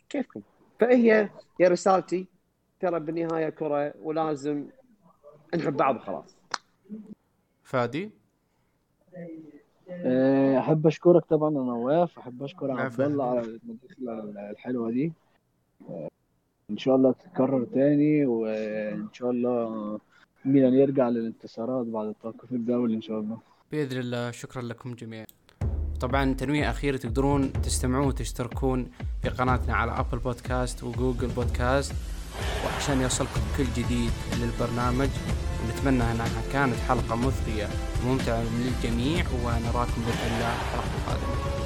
كيفكم؟ 0.10 0.42
فهي 0.80 1.30
هي 1.60 1.68
رسالتي 1.68 2.28
ترى 2.80 3.00
بالنهاية 3.00 3.50
كرة 3.50 3.94
ولازم 4.02 4.66
نحب 5.56 5.78
بعض 5.78 5.96
وخلاص 5.96 6.36
فادي؟ 7.64 8.10
آه، 9.90 10.60
أحب 10.60 10.88
أشكرك 10.88 11.26
طبعا 11.26 11.50
يا 11.50 11.60
نواف 11.60 12.20
أحب 12.20 12.44
أشكر 12.44 12.72
عبد 12.72 13.02
الله 13.02 13.30
على 13.30 13.40
المداخله 13.40 14.52
الحلوة 14.52 14.92
دي. 14.92 15.14
إن 16.72 16.78
شاء 16.78 16.96
الله 16.96 17.12
تتكرر 17.12 17.66
تاني 17.74 18.26
وإن 18.26 19.08
شاء 19.14 19.32
الله 19.32 20.00
ميلان 20.46 20.74
يرجع 20.74 21.10
للانتصارات 21.10 21.86
بعد 21.86 22.08
التوقف 22.08 22.52
الدولي 22.52 22.96
إن 22.96 23.02
شاء 23.02 23.20
الله. 23.20 23.38
بإذن 23.72 24.00
الله. 24.00 24.32
شكرا 24.32 24.62
لكم 24.62 24.94
جميعا. 24.94 25.26
طبعا 26.00 26.34
تنويه 26.34 26.70
أخيرة 26.70 26.98
تقدرون 26.98 27.54
تستمعون 27.54 28.08
وتشتركون 28.08 28.92
في 29.22 29.30
قناتنا 29.30 29.76
على 29.76 29.92
أبل 30.00 30.18
بودكاست 30.18 30.84
وجوجل 30.84 31.28
بودكاست 31.28 31.94
وعشان 32.66 33.02
يوصلكم 33.02 33.42
كل 33.58 33.64
جديد 33.64 34.12
للبرنامج. 34.42 35.10
ونتمنى 35.62 36.04
أنها 36.12 36.42
كانت 36.54 36.76
حلقة 36.76 37.16
مثرية 37.16 37.68
وممتعة 38.06 38.44
للجميع 38.44 39.26
ونراكم 39.46 40.02
بإذن 40.06 40.34
الله 40.34 40.54
الحلقة 40.54 40.96
القادمة. 40.98 41.61